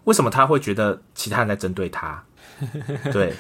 [0.06, 2.24] 为什么他会觉得其他人在针对他？
[3.14, 3.32] 对，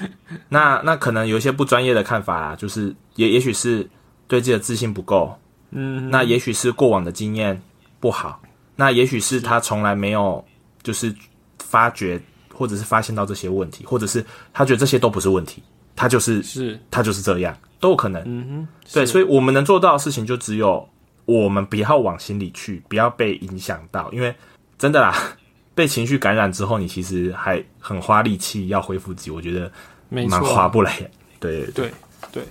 [0.47, 3.89] 那那可能有一些不专业的看法啊，就是也也许是
[4.27, 5.35] 对自己的自信不够，
[5.71, 7.59] 嗯，那也许是过往的经验
[7.99, 8.39] 不好，
[8.75, 10.43] 那也许是他从来没有
[10.83, 11.11] 就是
[11.57, 12.21] 发觉
[12.53, 15.63] 或者是发现到这些问题，或者是他觉得这些都不是问题。
[15.93, 18.23] 他就是是他就是这样，都有可能。
[18.25, 20.87] 嗯哼，对，所以我们能做到的事情就只有
[21.25, 24.33] 我们不要往心里去，不要被影响到，因为
[24.77, 25.15] 真的啦，
[25.75, 29.71] 被情绪感染之后，你其实还很花力气要恢复自己，我觉得
[30.09, 30.93] 没蛮错，划不来。
[31.39, 31.91] 对对对对
[32.31, 32.43] 对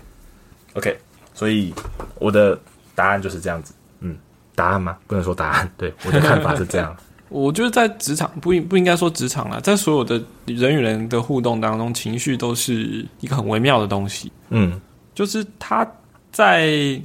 [0.74, 0.98] ，，OK，
[1.34, 1.72] 所以
[2.18, 2.58] 我的
[2.94, 3.72] 答案就是这样子。
[4.00, 4.16] 嗯，
[4.54, 4.96] 答案吗？
[5.06, 6.96] 不能说答案，对我的看法是这样。
[7.28, 14.32] 我觉得在职场不应不应该说职场啦，在所有的人与人的互动当中，情绪都是一个很微妙的东西。
[14.48, 14.80] 嗯
[15.14, 15.86] 就是它
[16.32, 17.00] 在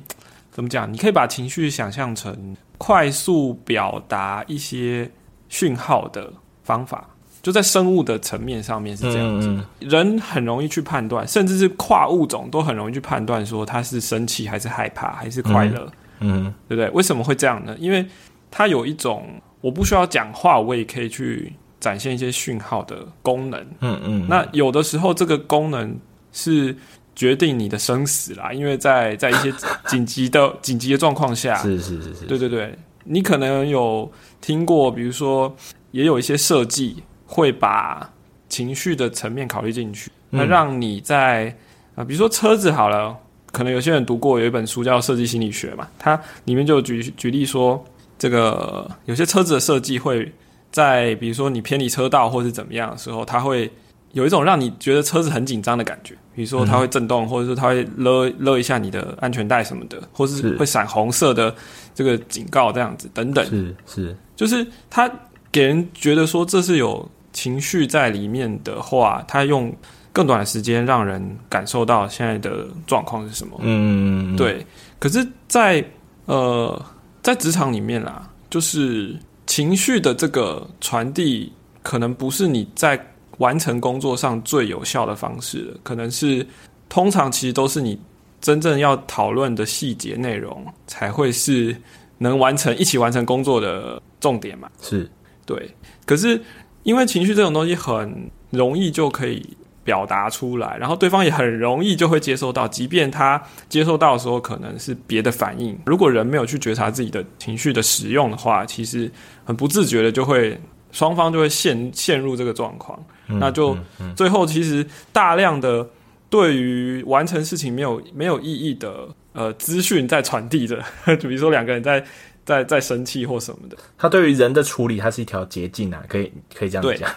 [0.55, 0.91] 怎么讲？
[0.91, 5.11] 你可以把情绪想象成快速表达一些
[5.49, 6.31] 讯号的
[6.63, 7.09] 方法，
[7.41, 9.49] 就在生物的层面上面是这样子。
[9.49, 15.91] 嗯人很容易去判断，甚至是跨物种都很容易去判断，说他是生气还是害怕还是快乐，
[16.21, 16.89] 嗯对不对？
[16.91, 17.75] 为什么会这样呢？
[17.77, 18.05] 因为
[18.49, 19.27] 它有一种
[19.59, 21.51] 我不需要讲话，我也可以去
[21.81, 23.59] 展现一些讯号的功能。
[23.81, 25.99] 嗯嗯，那有的时候这个功能
[26.31, 26.73] 是
[27.15, 29.53] 决定你的生死啦，因为在在一些
[29.87, 34.11] 紧急的紧急的状况下，是是是是，对对对，你可能有
[34.41, 35.55] 听过，比如说
[35.91, 38.11] 也有一些设计会把
[38.49, 40.39] 情绪的层面考虑进去，嗯。
[40.39, 41.47] 那让你在
[41.95, 43.15] 啊、呃比如说车子好了，
[43.51, 47.81] 可能有些人读过有一本书叫《设计心理学》嘛，它里面就举举例说，
[48.19, 50.29] 这个有些车子的设计会
[50.71, 53.71] 在比如说你偏离车道或是怎么样的时候，它会
[54.15, 60.57] 有一种让你觉得车子很紧张的感觉，比如说它会震动，或者说它会勒勒一下你的安全带什么的，或是是。
[60.57, 61.53] 会闪红色的
[61.93, 65.11] 这个警告这样子等等，是是，就是它
[65.51, 69.75] 给人觉得说这是有情绪在里面的话，它用
[70.13, 73.59] 更短的时间让人感受到现在的状况是什么。
[73.63, 74.65] 嗯，对，
[74.97, 75.83] 可是在，
[76.23, 76.81] 呃，
[77.21, 79.13] 在职场里面啦，就是
[79.45, 81.51] 情绪的这个传递，
[81.83, 82.97] 可能不是你在
[83.37, 86.45] 完成工作上最有效的方式了，可能是
[86.89, 87.99] 通常其实都是你
[88.41, 91.75] 真正要讨论的细节内容，才会是
[92.17, 94.69] 能完成一起完成工作的重点嘛。
[94.81, 95.09] 是
[95.45, 95.69] 对，
[96.05, 96.41] 可是
[96.83, 99.45] 因为情绪这种东西很容易就可以
[99.83, 105.77] 表达出来，然后对方也很容易就会接受到，即便他接受到的时候可能是别的反应。
[105.85, 109.11] 如果人没有去觉察自己的情绪的使用的话，其实
[109.43, 110.59] 很不自觉的就会
[110.95, 113.77] 双方就会陷陷入这个状况，那就
[114.15, 115.85] 最后其实大量的
[116.29, 120.81] 对于完成事情没有没有意义的呃资讯在传递着，
[121.19, 122.01] 就 比如说两个人在
[122.45, 123.75] 在在生气或什么的。
[123.97, 127.11] 他对于人的处理，它是一条捷径啊，可以可以这样对讲。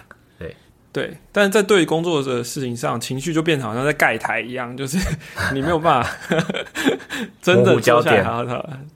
[0.91, 4.97] 对，但是在对于工作的事情上，情绪就变成好像在盖台一样，就是
[5.53, 6.11] 你没有办法
[7.41, 8.87] 真的模糊焦坐下来点好好讨论。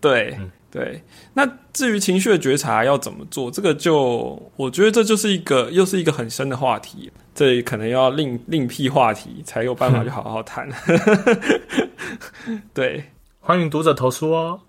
[0.74, 1.00] 对、
[1.36, 10.68] 那至于情绪的觉察要怎么做，这个就我觉得这就是一个又是一个很深的话题，这可能要另另辟话题才有办法去好好谈。
[12.74, 13.04] 对，
[13.40, 14.60] 欢迎读者投诉哦。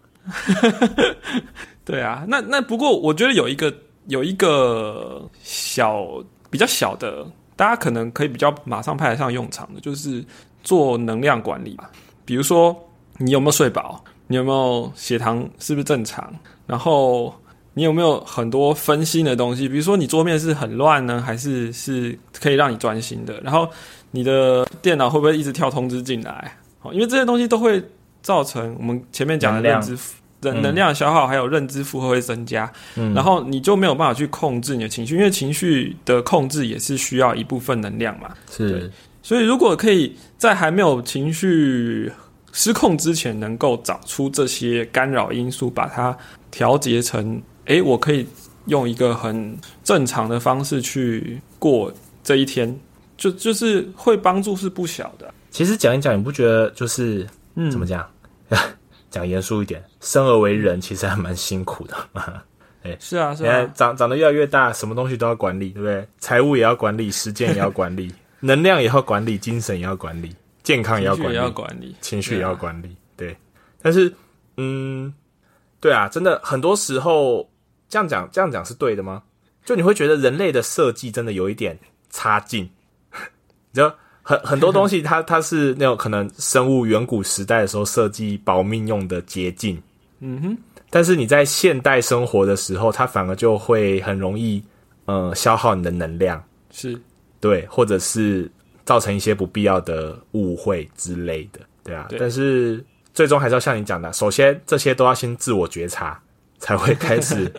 [1.87, 3.75] 对啊，那那不过我觉得有一个
[4.09, 6.05] 有一个小
[6.51, 7.27] 比较小的，
[7.57, 10.23] 大家可能可以比较马上派得上用场的，就是
[10.63, 11.91] 做能量管理吧。
[12.27, 12.77] 比如说
[13.17, 15.49] 你有没有睡饱，你有没有血糖？
[15.59, 16.33] 是不是正常，
[16.67, 17.35] 然后
[17.75, 23.41] 你有没有很多分心的东西，比如说你桌面是很乱呢，还是是可以让你专心的？
[23.43, 23.69] 然后
[24.13, 26.57] 你的电脑会不会一直跳通知进来？
[26.83, 27.83] 哦，因为这些东西都会
[28.23, 30.03] 造成我们前面讲的量认知
[30.41, 33.13] 能能量消耗，还有认知负荷会增加，嗯。
[33.15, 38.31] 然后你就没有办法去控制你的情绪，因为情绪的控制也是需要一部分能量嘛。
[38.51, 38.91] 是。
[39.23, 42.13] 所以如果可以在还没有情绪
[42.55, 46.17] 失控之前，能够找出这些干扰因素，把它
[46.53, 48.25] 调节成，诶，我可以
[48.67, 51.93] 用一个很正常的方式去过
[52.23, 52.79] 这一天，
[53.17, 55.35] 就就是会帮助是不小的。
[55.51, 57.27] 其实讲一讲，你不觉得就是
[57.57, 58.09] 嗯，怎么讲？
[59.11, 61.97] 讲严肃一点，生而为人其实还蛮辛苦的。
[62.85, 66.07] 哎是啊，是啊，长长得越来越大，什么东西都要管理，对不对？
[66.19, 70.35] 财务也要管理，时间也要管理， 能量也要管理，精神也要管理，
[70.65, 72.97] 健康也要管理，情绪也要管理，情绪也要管理。
[73.17, 73.37] 对，
[73.81, 74.13] 但是，
[74.57, 75.15] 嗯，
[75.79, 77.49] 对啊，真的很多时候
[77.89, 79.23] 这样讲，这样讲是对的吗？
[79.65, 81.79] 就你会觉得人类的设计真的有一点
[82.11, 82.69] 差劲，
[83.13, 89.81] 你知道，很很多东西它它是那种可能生物远古时代的时候设计保命用的捷径，
[90.21, 90.59] 嗯哼，
[90.91, 94.63] 但是你在现代生活的时候，它反而就会很容易，
[95.05, 97.01] 呃，消耗你的能量，是。
[97.41, 98.51] 对，或者是
[98.85, 102.07] 造成一些不必要的误会之类的，对啊。
[102.09, 106.21] 对但是最终还是要像你讲的，首先这些都要先自我觉察，
[106.59, 107.53] 才会开始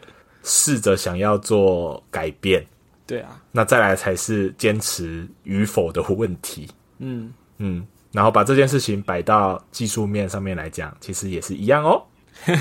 [0.44, 2.66] 试着想要做改变，
[3.08, 6.70] 对啊，那再来才是坚持与否的问题。
[7.00, 12.04] 嗯，嗯，然后把这件事情摆到技术面上面来讲，其实也是一样哦。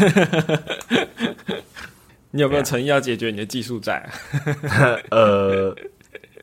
[2.31, 4.09] 你有没有诚意要解决你的技术债？
[5.11, 5.73] 呃，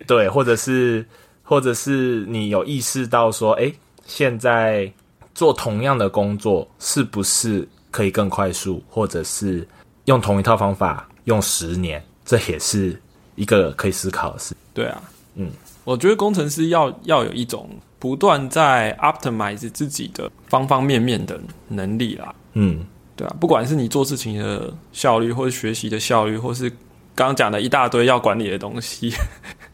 [0.08, 1.06] 对，或者是，
[1.52, 3.70] 或者是你有意识到说，哎，
[4.06, 4.90] 现在
[5.36, 9.68] 做同样的工作是不是可以更快速，或者是
[10.06, 12.98] 用同一套方法用十年，这也是
[13.36, 14.56] 一个可以思考的事。
[14.74, 15.04] 对啊，
[15.36, 15.52] 嗯，
[15.84, 21.38] 我觉得工程师要要有一种不断在 optimize 自己的方方面面的
[21.68, 22.34] 能力啦。
[22.54, 22.86] 嗯。
[23.18, 26.70] 对啊，不管是你做事情的效率，或者学习的效率，或是
[27.14, 29.12] 刚刚讲的一大堆要管理的东西，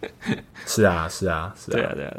[0.66, 2.16] 是啊，是啊，是啊，对啊，对啊。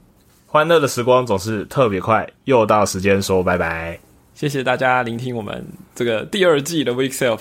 [0.47, 3.99] 欢乐的时光总是特别快，又到时间说拜拜。
[4.35, 5.65] 谢谢大家聆听我们
[5.95, 7.41] 这个第二季的 Week Self。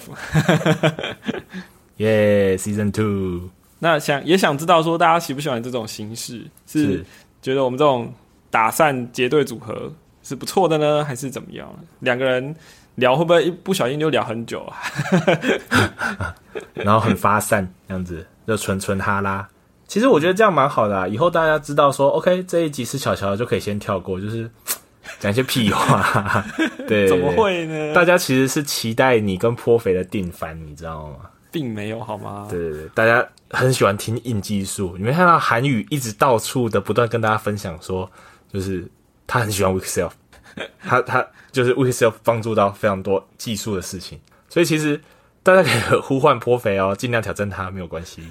[1.97, 3.49] 耶，Season Two。
[3.79, 6.43] 那想也想知道说大家喜不喜欢这种形式？
[6.65, 7.05] 是
[7.41, 8.13] 觉得我们这种
[8.49, 9.91] 打散结对组合
[10.23, 11.67] 是不错的呢，还是怎么样？
[11.99, 12.55] 两个人。
[12.97, 14.75] 聊会不会一不小心就聊很久啊？
[16.73, 19.47] 然后很发散这样子，就纯纯哈拉。
[19.87, 24.49] 其实我觉得这样蛮好的，以后大家知道说，OK，这一集是巧巧就可以先跳过，就是
[25.19, 26.43] 讲一些屁话。
[26.87, 27.93] 对，怎么会呢？
[27.93, 31.29] 大家其实是期待你跟颇肥的定番，你知道吗？
[31.49, 32.45] 并没有好吗？
[32.49, 34.95] 对对对，大家很喜欢听硬技术。
[34.97, 38.09] 你没看到韩语一直到处的不断跟大家分享说，
[38.51, 38.85] 就是
[39.25, 40.11] 他很喜欢 Weekself，。
[40.81, 44.19] 他他就是 Weekself 帮助到非常多技术的事情，
[44.49, 44.99] 所以其实
[45.47, 48.21] 大家可以呼唤颇肥哦，尽量挑战他没有关系。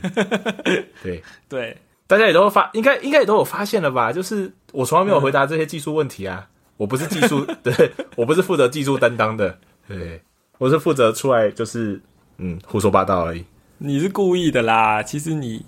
[1.02, 4.12] 对对，大家也都发，应该应该也都有发现了吧？
[4.12, 6.46] 就是我从来没有回答这些技术问题啊，
[6.76, 9.58] 我不是技术， 对我不是负责技术担当的，
[9.88, 10.20] 对
[10.58, 11.98] 我是负责出来就是
[12.36, 13.44] 嗯胡说八道而已。
[13.78, 15.64] 你是故意的啦，其实你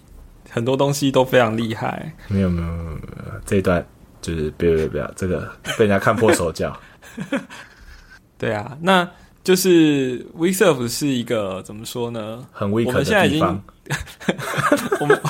[0.50, 2.14] 很多东西都非常厉害。
[2.28, 2.98] 没有没有没有
[3.46, 3.84] 这一段。
[4.20, 6.76] 就是不要不要这个被人家看破手脚。
[8.36, 9.08] 对啊，那
[9.48, 12.44] 就是 We Serve 是一个怎么说呢？
[12.52, 13.58] 很 weak 的地方。
[15.00, 15.20] 我们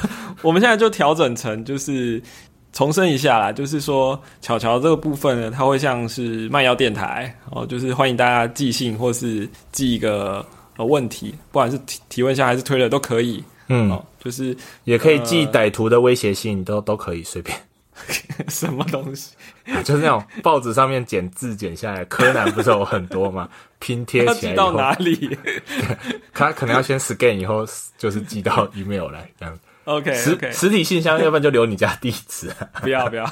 [0.42, 2.20] 我们现在就调整成就是
[2.72, 10.44] 重申一下啦，就是说巧巧这个部分呢，它会像是卖药电台哦，就是欢迎大家寄信或是寄一个
[10.76, 13.40] 呃问题，不管是提提问下还是推了都可以。
[13.68, 17.56] 嗯，就是也可以寄歹徒的威胁信，都都可以随便。
[18.48, 19.34] 什么东西？
[19.84, 23.48] 就是那种报纸上面剪字剪下来，柯南不是有很多吗？
[23.78, 25.36] 拼贴起来到哪里？
[26.34, 29.58] 他可能要先 scan 以后，就是寄到 email 来这样。
[29.84, 32.52] OK，实实体信箱，要不然就留你家地址。
[32.82, 33.24] 不要不要。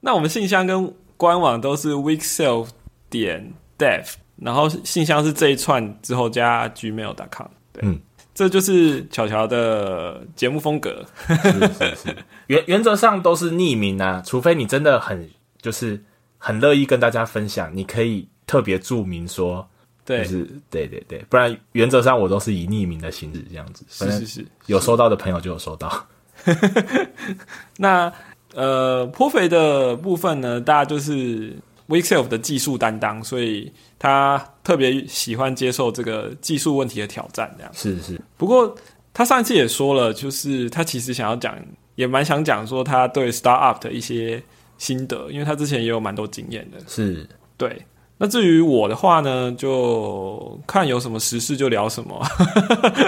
[0.00, 2.68] 那我们信箱跟官网都是 weekself
[3.08, 4.04] 点 dev，
[4.36, 7.48] 然后信箱是这一串之后加 gmail.com。
[7.80, 8.00] 嗯。
[8.34, 12.16] 这就是巧巧的节目风格，是是是，
[12.46, 15.28] 原原则上都是匿名啊，除非你真的很
[15.60, 16.02] 就是
[16.38, 19.68] 很乐意跟大家分享，你可以特别注明说，
[20.04, 26.06] 对，是，对对对，不然原则上我都是以匿名的形式这样子，是是是，有收到的朋友就有收到。
[27.76, 28.12] 那
[28.54, 31.54] 呃，颇肥的部分呢，大家就是
[31.92, 33.72] Weekself 的技术担当，所以。
[34.02, 38.20] 他特别喜欢接受这个技术问题的挑战，这样是是。
[38.36, 38.74] 不过
[39.14, 41.56] 他上一次也说了，就是他其实想要讲，
[41.94, 44.42] 也蛮想讲说他对 start up 的一些
[44.76, 46.78] 心得，因为他之前也有蛮多经验的。
[46.88, 47.24] 是，
[47.56, 47.80] 对。
[48.18, 52.20] 那至于我的话呢，就看有什么时事就聊什么，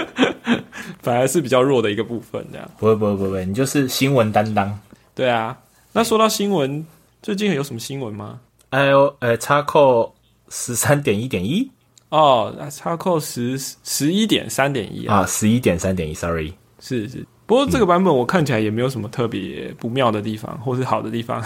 [1.03, 2.71] 反而是比较弱的一个部分，这样。
[2.77, 4.79] 不会不会不会，你就是新闻担当。
[5.13, 5.57] 对啊。
[5.91, 6.85] 那说到新闻，
[7.21, 8.39] 最近有什么新闻吗？
[8.75, 10.13] 哎呦，哎，插扣。
[10.47, 11.67] 十三点一点一
[12.09, 21.43] 哦，差扣十十一点三点一啊，十一点三点一，sorry，是是，不过这个版本我看起来也没有什么特别不妙的地方，或是好的地方。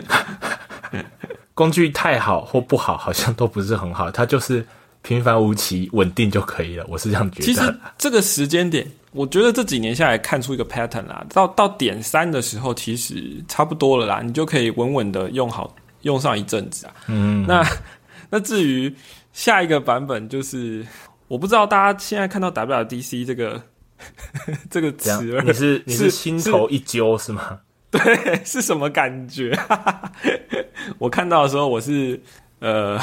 [1.54, 4.66] 工具太好或不好，好像都不是很好，它就是
[5.02, 6.86] 平凡无奇、稳定就可以了。
[6.88, 7.44] 我是这样觉得。
[7.44, 7.60] 其实
[7.98, 15.76] 这个时间点，我觉得这几年下来看出一个 pattern 啦，到到点三的时候，其实差不多了啦，你就可以稳稳的用好。
[16.02, 17.64] 用上一阵子啊，嗯，那
[18.30, 18.94] 那至于
[19.32, 20.86] 下一个版本，就是
[21.28, 23.62] 我不知道大家现在看到 WDC 这个
[24.70, 27.58] 这个词， 你是你是心头一揪是吗？
[27.90, 29.56] 对，是什么感觉？
[30.98, 32.20] 我看到的时候，我是
[32.60, 32.98] 呃，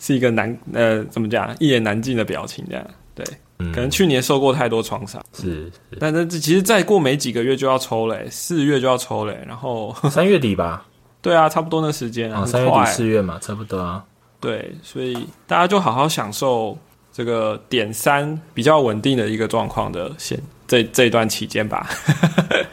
[0.00, 2.84] 是一个难呃，怎么讲，一言难尽的表情这样。
[3.14, 3.24] 对，
[3.72, 5.70] 可能去年受过太多创伤，是，
[6.00, 10.84] 但是其实再过没几个月就要抽嘞，四月就要抽嘞，然后三月底吧。
[11.24, 14.04] 对啊，差不多那时间啊，三月底四月嘛，差不多啊。
[14.38, 16.76] 对，所以大家就好好享受
[17.10, 21.88] 这个点三比较稳定的一个状况的现这这一段期间吧。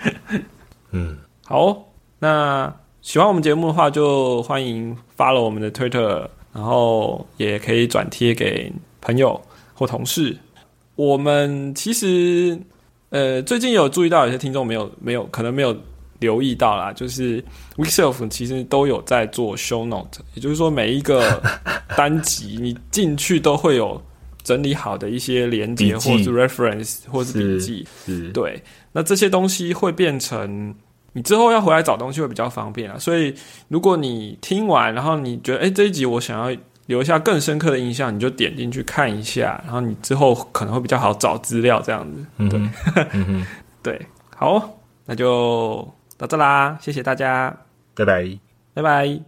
[0.91, 1.81] 嗯，好，
[2.19, 9.39] 那喜欢我们节目的话，就欢迎发了我们的 Twitter，然后也可以转贴给朋友
[9.73, 10.37] 或同事。
[10.95, 12.59] 我们其实
[13.11, 15.73] 呃最近有注意到有些听众没有没有可能没有
[16.21, 17.43] 留意到啦，就是
[17.75, 21.43] Weekself 其实都有在做 Show Note，也就是说每一个
[21.97, 24.01] 单集你进去都会有
[24.41, 27.87] 整理好的一些连接或是 reference 或是笔记，
[28.31, 28.63] 对，
[28.93, 30.73] 那这些东西会变成。
[31.13, 33.35] 你之后要回来找东西会比较方便啊，所以
[33.67, 42.25] 如果你听完，然后你觉得哎这一集我想要留下更深刻的印象，你就点进去看一下，然后你之后可能会比较好找资料这样子。
[42.49, 42.61] 对，
[43.83, 44.07] 对，
[44.37, 45.85] 好，那就
[46.21, 47.51] 到这啦，谢谢大家，
[47.95, 48.39] 拜拜，
[48.75, 49.19] 拜拜。